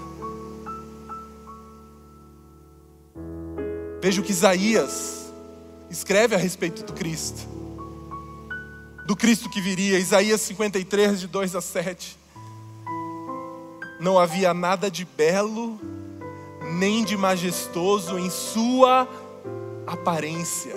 Veja 4.02 4.22
o 4.22 4.24
que 4.24 4.32
Isaías 4.32 5.25
escreve 5.90 6.36
a 6.36 6.38
respeito 6.38 6.84
do 6.84 6.94
Cristo 6.94 7.56
do 9.06 9.16
Cristo 9.16 9.50
que 9.50 9.62
viria. 9.62 10.00
Isaías 10.00 10.42
53, 10.42 11.22
de 11.22 11.28
2 11.28 11.56
a 11.56 11.62
7. 11.62 12.18
Não 14.00 14.20
havia 14.20 14.54
nada 14.54 14.90
de 14.90 15.06
belo, 15.06 15.80
nem 16.74 17.04
de 17.04 17.16
majestoso 17.16 18.18
em 18.18 18.30
sua 18.30 19.08
aparência. 19.86 20.76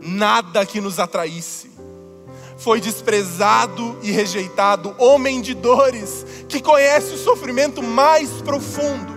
Nada 0.00 0.64
que 0.66 0.80
nos 0.80 0.98
atraísse. 0.98 1.70
Foi 2.56 2.80
desprezado 2.80 3.98
e 4.02 4.10
rejeitado, 4.10 4.94
homem 4.98 5.40
de 5.40 5.52
dores, 5.52 6.24
que 6.48 6.60
conhece 6.60 7.14
o 7.14 7.18
sofrimento 7.18 7.82
mais 7.82 8.30
profundo. 8.42 9.11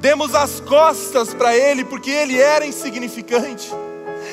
Demos 0.00 0.34
as 0.34 0.60
costas 0.60 1.34
para 1.34 1.56
ele 1.56 1.84
porque 1.84 2.10
ele 2.10 2.38
era 2.40 2.64
insignificante 2.64 3.68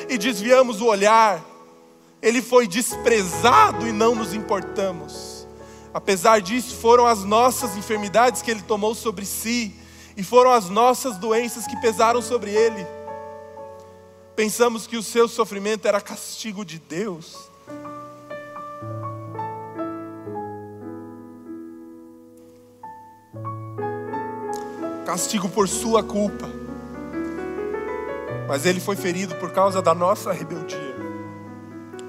e 0.08 0.16
desviamos 0.16 0.80
o 0.80 0.86
olhar. 0.86 1.44
Ele 2.22 2.40
foi 2.40 2.66
desprezado 2.66 3.86
e 3.86 3.92
não 3.92 4.14
nos 4.14 4.32
importamos. 4.32 5.46
Apesar 5.92 6.40
disso, 6.40 6.76
foram 6.76 7.06
as 7.06 7.24
nossas 7.24 7.76
enfermidades 7.76 8.42
que 8.42 8.50
ele 8.50 8.62
tomou 8.62 8.94
sobre 8.94 9.24
si, 9.24 9.74
e 10.16 10.22
foram 10.22 10.50
as 10.50 10.68
nossas 10.68 11.18
doenças 11.18 11.66
que 11.66 11.76
pesaram 11.80 12.22
sobre 12.22 12.50
ele. 12.50 12.86
Pensamos 14.34 14.86
que 14.86 14.96
o 14.96 15.02
seu 15.02 15.28
sofrimento 15.28 15.86
era 15.86 16.00
castigo 16.00 16.64
de 16.64 16.78
Deus. 16.78 17.50
Castigo 25.06 25.48
por 25.48 25.68
sua 25.68 26.02
culpa 26.02 26.66
mas 28.46 28.64
ele 28.64 28.80
foi 28.80 28.96
ferido 28.96 29.34
por 29.36 29.50
causa 29.50 29.82
da 29.82 29.94
nossa 29.94 30.32
rebeldia, 30.32 30.94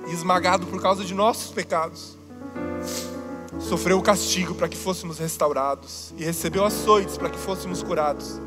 esmagado 0.08 0.68
por 0.68 0.82
causa 0.82 1.04
de 1.04 1.14
nossos 1.14 1.52
pecados. 1.52 2.16
Sofreu 3.60 3.98
o 3.98 4.04
castigo 4.04 4.54
para 4.54 4.70
que 4.70 4.78
fôssemos 4.78 5.18
restaurados 5.18 6.14
e 6.16 6.24
recebeu 6.24 6.64
açoites 6.64 7.18
para 7.18 7.30
que 7.30 7.40
fôssemos 7.40 7.82
curados. 7.82 8.40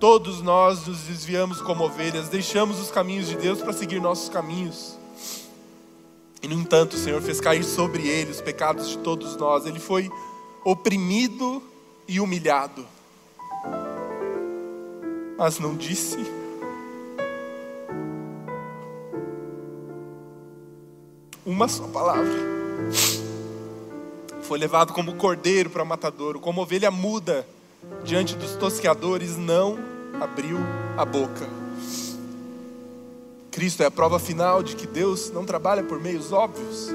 Todos 0.00 0.40
nós 0.40 0.86
nos 0.86 1.02
desviamos 1.02 1.60
como 1.60 1.84
ovelhas, 1.84 2.28
deixamos 2.28 2.80
os 2.80 2.90
caminhos 2.90 3.28
de 3.28 3.36
Deus 3.36 3.60
para 3.60 3.72
seguir 3.72 4.00
nossos 4.00 4.28
caminhos. 4.28 4.98
E 6.42 6.48
no 6.48 6.54
entanto, 6.54 6.94
o 6.94 6.98
Senhor 6.98 7.22
fez 7.22 7.40
cair 7.40 7.62
sobre 7.62 8.08
ele 8.08 8.32
os 8.32 8.40
pecados 8.40 8.88
de 8.88 8.98
todos 8.98 9.36
nós. 9.36 9.64
Ele 9.64 9.78
foi 9.78 10.10
oprimido 10.64 11.62
e 12.08 12.18
humilhado. 12.18 12.84
Mas 15.42 15.58
não 15.58 15.74
disse 15.74 16.18
uma 21.44 21.66
só 21.66 21.82
palavra. 21.88 22.30
Foi 24.42 24.56
levado 24.56 24.92
como 24.92 25.16
cordeiro 25.16 25.68
para 25.68 25.84
matadouro, 25.84 26.38
como 26.38 26.62
ovelha 26.62 26.92
muda 26.92 27.44
diante 28.04 28.36
dos 28.36 28.54
tosqueadores, 28.54 29.36
não 29.36 29.76
abriu 30.20 30.58
a 30.96 31.04
boca. 31.04 31.48
Cristo 33.50 33.82
é 33.82 33.86
a 33.86 33.90
prova 33.90 34.20
final 34.20 34.62
de 34.62 34.76
que 34.76 34.86
Deus 34.86 35.32
não 35.32 35.44
trabalha 35.44 35.82
por 35.82 35.98
meios 35.98 36.30
óbvios. 36.30 36.88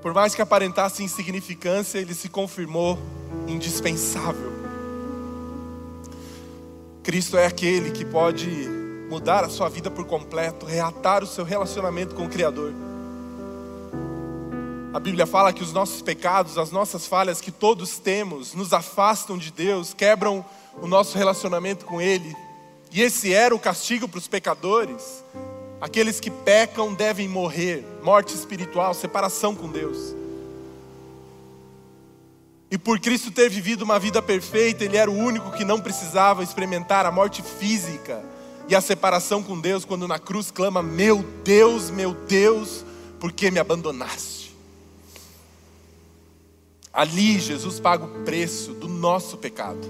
Por 0.00 0.14
mais 0.14 0.34
que 0.34 0.40
aparentasse 0.40 1.04
insignificância, 1.04 1.98
ele 1.98 2.14
se 2.14 2.30
confirmou 2.30 2.98
indispensável. 3.46 4.51
Cristo 7.02 7.36
é 7.36 7.46
aquele 7.46 7.90
que 7.90 8.04
pode 8.04 8.46
mudar 9.10 9.42
a 9.42 9.48
sua 9.48 9.68
vida 9.68 9.90
por 9.90 10.06
completo, 10.06 10.64
reatar 10.64 11.24
o 11.24 11.26
seu 11.26 11.44
relacionamento 11.44 12.14
com 12.14 12.26
o 12.26 12.28
Criador. 12.28 12.72
A 14.94 15.00
Bíblia 15.00 15.26
fala 15.26 15.52
que 15.52 15.64
os 15.64 15.72
nossos 15.72 16.00
pecados, 16.00 16.56
as 16.56 16.70
nossas 16.70 17.06
falhas 17.06 17.40
que 17.40 17.50
todos 17.50 17.98
temos, 17.98 18.54
nos 18.54 18.72
afastam 18.72 19.36
de 19.36 19.50
Deus, 19.50 19.92
quebram 19.92 20.44
o 20.80 20.86
nosso 20.86 21.18
relacionamento 21.18 21.84
com 21.84 22.00
Ele. 22.00 22.36
E 22.92 23.02
esse 23.02 23.32
era 23.32 23.54
o 23.54 23.58
castigo 23.58 24.06
para 24.06 24.18
os 24.18 24.28
pecadores. 24.28 25.24
Aqueles 25.80 26.20
que 26.20 26.30
pecam 26.30 26.94
devem 26.94 27.26
morrer, 27.26 27.84
morte 28.02 28.32
espiritual, 28.34 28.94
separação 28.94 29.56
com 29.56 29.68
Deus. 29.68 30.14
E 32.72 32.78
por 32.78 32.98
Cristo 32.98 33.30
ter 33.30 33.50
vivido 33.50 33.82
uma 33.82 33.98
vida 33.98 34.22
perfeita, 34.22 34.82
Ele 34.82 34.96
era 34.96 35.10
o 35.10 35.14
único 35.14 35.52
que 35.52 35.62
não 35.62 35.78
precisava 35.78 36.42
experimentar 36.42 37.04
a 37.04 37.12
morte 37.12 37.42
física 37.42 38.24
e 38.66 38.74
a 38.74 38.80
separação 38.80 39.42
com 39.42 39.60
Deus, 39.60 39.84
quando 39.84 40.08
na 40.08 40.18
cruz 40.18 40.50
clama: 40.50 40.82
Meu 40.82 41.22
Deus, 41.44 41.90
meu 41.90 42.14
Deus, 42.14 42.82
por 43.20 43.30
que 43.30 43.50
me 43.50 43.58
abandonaste? 43.58 44.56
Ali 46.90 47.38
Jesus 47.38 47.78
paga 47.78 48.06
o 48.06 48.24
preço 48.24 48.72
do 48.72 48.88
nosso 48.88 49.36
pecado. 49.36 49.86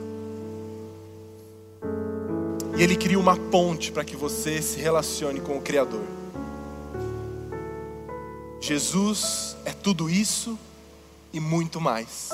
E 2.77 2.83
Ele 2.83 2.97
cria 2.97 3.19
uma 3.19 3.37
ponte 3.37 3.93
para 3.93 4.05
que 4.05 4.17
você 4.17 4.61
se 4.61 4.81
relacione 4.81 5.41
com 5.41 5.57
o 5.57 5.63
Criador. 5.63 6.03
Jesus 8.61 9.57
é 9.65 9.71
tudo 9.71 10.11
isso 10.11 10.59
e 11.33 11.39
muito 11.39 11.81
mais. 11.81 12.31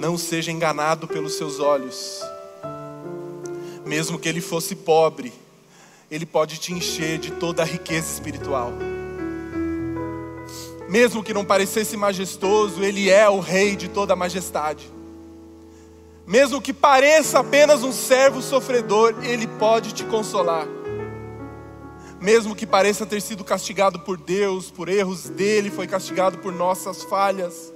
Não 0.00 0.18
seja 0.18 0.50
enganado 0.50 1.06
pelos 1.06 1.34
seus 1.34 1.60
olhos 1.60 2.20
mesmo 3.90 4.20
que 4.20 4.28
ele 4.28 4.40
fosse 4.40 4.76
pobre, 4.76 5.32
ele 6.08 6.24
pode 6.24 6.58
te 6.58 6.72
encher 6.72 7.18
de 7.18 7.32
toda 7.32 7.62
a 7.62 7.64
riqueza 7.64 8.08
espiritual. 8.08 8.72
Mesmo 10.88 11.24
que 11.24 11.34
não 11.34 11.44
parecesse 11.44 11.96
majestoso, 11.96 12.84
ele 12.84 13.10
é 13.10 13.28
o 13.28 13.40
rei 13.40 13.74
de 13.74 13.88
toda 13.88 14.12
a 14.12 14.16
majestade. 14.16 14.88
Mesmo 16.24 16.62
que 16.62 16.72
pareça 16.72 17.40
apenas 17.40 17.82
um 17.82 17.90
servo 17.90 18.40
sofredor, 18.40 19.12
ele 19.24 19.48
pode 19.48 19.92
te 19.92 20.04
consolar. 20.04 20.68
mesmo 22.20 22.54
que 22.54 22.66
pareça 22.66 23.06
ter 23.06 23.20
sido 23.22 23.42
castigado 23.42 23.98
por 24.00 24.18
Deus, 24.18 24.70
por 24.70 24.88
erros 24.88 25.30
dele, 25.30 25.68
foi 25.68 25.88
castigado 25.88 26.38
por 26.38 26.52
nossas 26.52 27.02
falhas. 27.02 27.72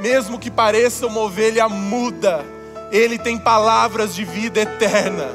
Mesmo 0.00 0.38
que 0.38 0.50
pareça 0.50 1.06
uma 1.06 1.20
ovelha 1.20 1.68
muda, 1.68 2.44
ele 2.90 3.18
tem 3.18 3.38
palavras 3.38 4.14
de 4.14 4.24
vida 4.24 4.60
eterna. 4.60 5.28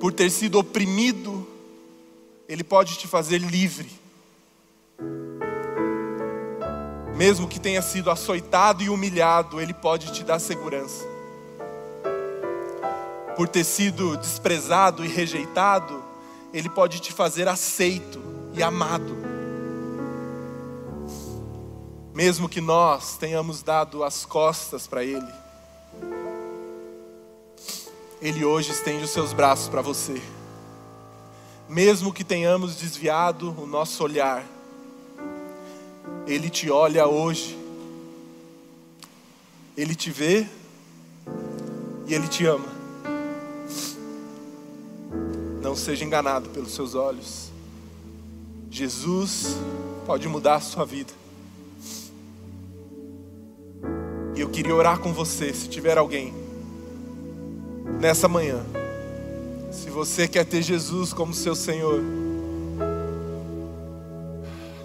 Por 0.00 0.12
ter 0.12 0.30
sido 0.30 0.58
oprimido, 0.58 1.46
ele 2.48 2.64
pode 2.64 2.98
te 2.98 3.06
fazer 3.06 3.38
livre. 3.38 3.90
Mesmo 7.14 7.46
que 7.46 7.60
tenha 7.60 7.82
sido 7.82 8.10
açoitado 8.10 8.82
e 8.82 8.88
humilhado, 8.88 9.60
ele 9.60 9.74
pode 9.74 10.12
te 10.12 10.24
dar 10.24 10.38
segurança 10.38 11.12
por 13.36 13.48
ter 13.48 13.64
sido 13.64 14.16
desprezado 14.16 15.04
e 15.04 15.08
rejeitado, 15.08 16.02
Ele 16.52 16.68
pode 16.68 17.00
te 17.00 17.12
fazer 17.12 17.48
aceito 17.48 18.20
e 18.52 18.62
amado. 18.62 19.31
Mesmo 22.14 22.46
que 22.46 22.60
nós 22.60 23.16
tenhamos 23.16 23.62
dado 23.62 24.04
as 24.04 24.26
costas 24.26 24.86
para 24.86 25.02
Ele, 25.02 25.32
Ele 28.20 28.44
hoje 28.44 28.70
estende 28.70 29.04
os 29.04 29.10
seus 29.10 29.32
braços 29.32 29.68
para 29.68 29.80
você. 29.80 30.20
Mesmo 31.66 32.12
que 32.12 32.22
tenhamos 32.22 32.76
desviado 32.76 33.58
o 33.58 33.66
nosso 33.66 34.04
olhar, 34.04 34.44
Ele 36.26 36.50
te 36.50 36.70
olha 36.70 37.06
hoje, 37.06 37.58
Ele 39.74 39.94
te 39.94 40.10
vê 40.10 40.46
e 42.06 42.12
Ele 42.12 42.28
te 42.28 42.44
ama. 42.44 42.68
Não 45.62 45.74
seja 45.74 46.04
enganado 46.04 46.50
pelos 46.50 46.74
seus 46.74 46.94
olhos. 46.94 47.50
Jesus 48.70 49.56
pode 50.04 50.28
mudar 50.28 50.56
a 50.56 50.60
sua 50.60 50.84
vida. 50.84 51.21
E 54.34 54.40
eu 54.40 54.48
queria 54.48 54.74
orar 54.74 54.98
com 54.98 55.12
você, 55.12 55.52
se 55.52 55.68
tiver 55.68 55.98
alguém, 55.98 56.32
nessa 58.00 58.28
manhã. 58.28 58.60
Se 59.70 59.90
você 59.90 60.26
quer 60.28 60.44
ter 60.44 60.62
Jesus 60.62 61.12
como 61.12 61.34
seu 61.34 61.54
Senhor, 61.54 62.02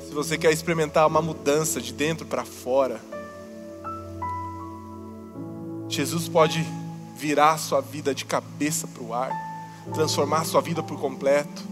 se 0.08 0.14
você 0.14 0.38
quer 0.38 0.52
experimentar 0.52 1.08
uma 1.08 1.22
mudança 1.22 1.82
de 1.82 1.94
dentro 1.94 2.26
para 2.26 2.46
fora, 2.46 3.00
Jesus 5.90 6.28
pode 6.28 6.66
virar 7.16 7.54
a 7.54 7.58
sua 7.58 7.82
vida 7.82 8.14
de 8.14 8.26
cabeça 8.26 8.88
para 8.88 9.04
o 9.04 9.14
ar 9.14 9.48
transformar 9.94 10.42
a 10.42 10.46
sua 10.46 10.62
vida 10.62 10.84
por 10.84 11.00
completo. 11.00 11.64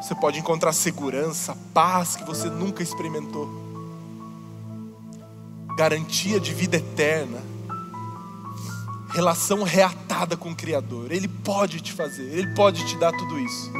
Você 0.00 0.14
pode 0.14 0.38
encontrar 0.38 0.72
segurança, 0.72 1.56
paz 1.72 2.16
que 2.16 2.24
você 2.24 2.48
nunca 2.48 2.82
experimentou, 2.82 3.48
garantia 5.76 6.38
de 6.38 6.52
vida 6.52 6.76
eterna, 6.76 7.38
relação 9.12 9.62
reatada 9.62 10.36
com 10.36 10.50
o 10.50 10.56
Criador. 10.56 11.12
Ele 11.12 11.28
pode 11.28 11.80
te 11.80 11.92
fazer, 11.92 12.22
Ele 12.22 12.54
pode 12.54 12.84
te 12.86 12.96
dar 12.96 13.12
tudo 13.12 13.38
isso. 13.38 13.70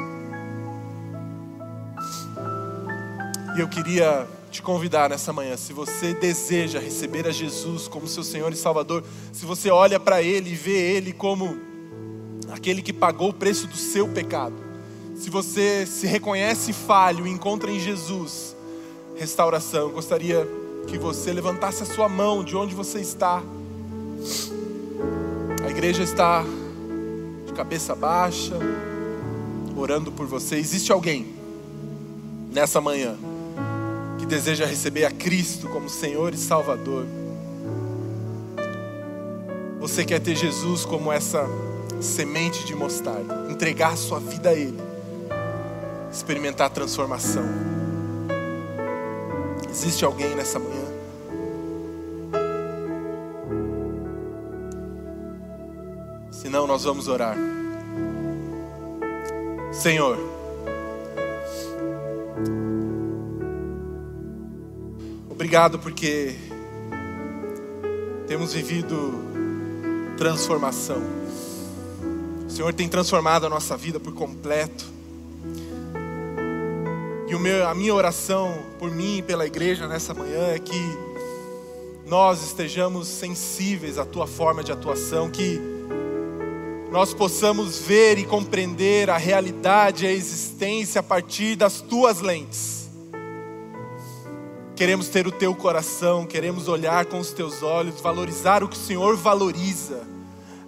E 3.56 3.60
eu 3.60 3.68
queria 3.68 4.26
te 4.50 4.62
convidar 4.62 5.08
nessa 5.08 5.32
manhã, 5.32 5.56
se 5.56 5.72
você 5.72 6.12
deseja 6.14 6.78
receber 6.78 7.26
a 7.26 7.32
Jesus 7.32 7.88
como 7.88 8.06
seu 8.06 8.22
Senhor 8.22 8.52
e 8.52 8.56
Salvador, 8.56 9.02
se 9.32 9.46
você 9.46 9.70
olha 9.70 9.98
para 9.98 10.22
Ele 10.22 10.50
e 10.50 10.54
vê 10.54 10.96
Ele 10.96 11.12
como 11.12 11.58
aquele 12.50 12.82
que 12.82 12.92
pagou 12.92 13.30
o 13.30 13.34
preço 13.34 13.66
do 13.66 13.76
seu 13.76 14.08
pecado. 14.08 14.54
Se 15.16 15.30
você 15.30 15.86
se 15.86 16.06
reconhece 16.06 16.72
falho 16.72 17.26
e 17.26 17.30
encontra 17.30 17.70
em 17.70 17.80
Jesus 17.80 18.54
restauração, 19.16 19.82
eu 19.82 19.90
gostaria 19.90 20.46
que 20.86 20.98
você 20.98 21.32
levantasse 21.32 21.82
a 21.82 21.86
sua 21.86 22.08
mão 22.08 22.44
de 22.44 22.56
onde 22.56 22.74
você 22.74 23.00
está. 23.00 23.42
A 25.64 25.70
igreja 25.70 26.02
está 26.02 26.44
de 27.46 27.52
cabeça 27.52 27.94
baixa, 27.94 28.58
orando 29.76 30.12
por 30.12 30.26
você. 30.26 30.56
Existe 30.56 30.92
alguém 30.92 31.34
nessa 32.52 32.80
manhã 32.80 33.16
que 34.18 34.26
deseja 34.26 34.66
receber 34.66 35.04
a 35.04 35.10
Cristo 35.10 35.68
como 35.68 35.88
Senhor 35.88 36.34
e 36.34 36.36
Salvador? 36.36 37.06
Você 39.80 40.04
quer 40.04 40.20
ter 40.20 40.36
Jesus 40.36 40.84
como 40.84 41.10
essa 41.10 41.44
semente 42.00 42.64
de 42.64 42.74
mostarda, 42.74 43.48
entregar 43.50 43.96
sua 43.96 44.20
vida 44.20 44.50
a 44.50 44.52
Ele, 44.52 44.78
experimentar 46.12 46.68
a 46.68 46.70
transformação. 46.70 47.71
Existe 49.72 50.04
alguém 50.04 50.34
nessa 50.34 50.58
manhã? 50.58 50.84
Se 56.30 56.50
não, 56.50 56.66
nós 56.66 56.84
vamos 56.84 57.08
orar. 57.08 57.38
Senhor, 59.72 60.18
obrigado 65.30 65.78
porque 65.78 66.36
temos 68.26 68.52
vivido 68.52 69.14
transformação. 70.18 71.02
O 72.46 72.50
Senhor 72.50 72.74
tem 72.74 72.90
transformado 72.90 73.46
a 73.46 73.48
nossa 73.48 73.74
vida 73.74 73.98
por 73.98 74.12
completo. 74.12 74.91
E 77.32 77.38
meu, 77.38 77.66
a 77.66 77.74
minha 77.74 77.94
oração 77.94 78.58
por 78.78 78.90
mim 78.90 79.16
e 79.16 79.22
pela 79.22 79.46
igreja 79.46 79.88
nessa 79.88 80.12
manhã 80.12 80.48
é 80.48 80.58
que 80.58 80.78
nós 82.04 82.44
estejamos 82.44 83.08
sensíveis 83.08 83.96
à 83.96 84.04
tua 84.04 84.26
forma 84.26 84.62
de 84.62 84.70
atuação, 84.70 85.30
que 85.30 85.58
nós 86.90 87.14
possamos 87.14 87.78
ver 87.78 88.18
e 88.18 88.26
compreender 88.26 89.08
a 89.08 89.16
realidade 89.16 90.06
a 90.06 90.12
existência 90.12 90.98
a 90.98 91.02
partir 91.02 91.56
das 91.56 91.80
tuas 91.80 92.20
lentes. 92.20 92.90
Queremos 94.76 95.08
ter 95.08 95.26
o 95.26 95.32
teu 95.32 95.54
coração, 95.54 96.26
queremos 96.26 96.68
olhar 96.68 97.06
com 97.06 97.18
os 97.18 97.32
teus 97.32 97.62
olhos, 97.62 97.98
valorizar 97.98 98.62
o 98.62 98.68
que 98.68 98.76
o 98.76 98.78
Senhor 98.78 99.16
valoriza 99.16 100.06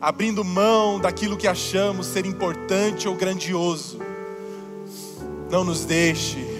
abrindo 0.00 0.42
mão 0.42 0.98
daquilo 0.98 1.36
que 1.36 1.46
achamos 1.46 2.06
ser 2.06 2.24
importante 2.24 3.06
ou 3.06 3.14
grandioso. 3.14 3.98
Não 5.50 5.62
nos 5.62 5.84
deixe 5.84 6.53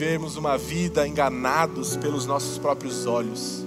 vivermos 0.00 0.38
uma 0.38 0.56
vida 0.56 1.06
enganados 1.06 1.94
pelos 1.94 2.24
nossos 2.24 2.56
próprios 2.56 3.04
olhos. 3.04 3.62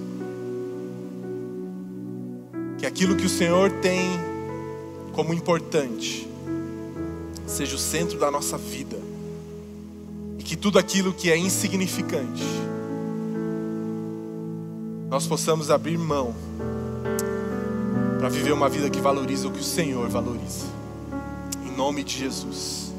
Que 2.76 2.84
aquilo 2.84 3.14
que 3.14 3.24
o 3.24 3.28
Senhor 3.28 3.70
tem 3.80 4.00
como 5.12 5.32
importante 5.32 6.28
seja 7.46 7.76
o 7.76 7.78
centro 7.78 8.18
da 8.18 8.32
nossa 8.32 8.58
vida. 8.58 8.96
E 10.36 10.42
que 10.42 10.56
tudo 10.56 10.76
aquilo 10.76 11.12
que 11.12 11.30
é 11.30 11.38
insignificante 11.38 12.42
nós 15.08 15.28
possamos 15.28 15.70
abrir 15.70 15.96
mão 15.96 16.34
para 18.18 18.28
viver 18.28 18.52
uma 18.52 18.68
vida 18.68 18.90
que 18.90 19.00
valoriza 19.00 19.46
o 19.46 19.52
que 19.52 19.60
o 19.60 19.64
Senhor 19.64 20.08
valoriza. 20.08 20.66
Em 21.64 21.70
nome 21.70 22.02
de 22.02 22.18
Jesus, 22.18 22.92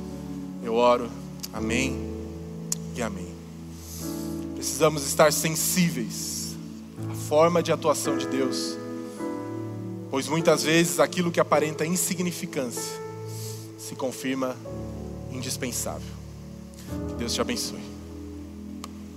eu 0.63 0.75
oro. 0.75 1.09
Amém 1.51 1.99
e 2.95 3.01
amém. 3.01 3.24
Precisamos 4.66 5.05
estar 5.05 5.32
sensíveis 5.32 6.55
à 7.07 7.13
forma 7.13 7.61
de 7.61 7.72
atuação 7.72 8.18
de 8.18 8.26
Deus, 8.26 8.76
pois 10.09 10.28
muitas 10.28 10.63
vezes 10.63 10.99
aquilo 10.99 11.32
que 11.32 11.39
aparenta 11.39 11.86
insignificância 11.86 12.99
se 13.78 13.93
confirma 13.93 14.57
indispensável. 15.32 16.11
Que 17.09 17.13
Deus 17.13 17.36
te 17.36 17.41
abençoe. 17.41 17.95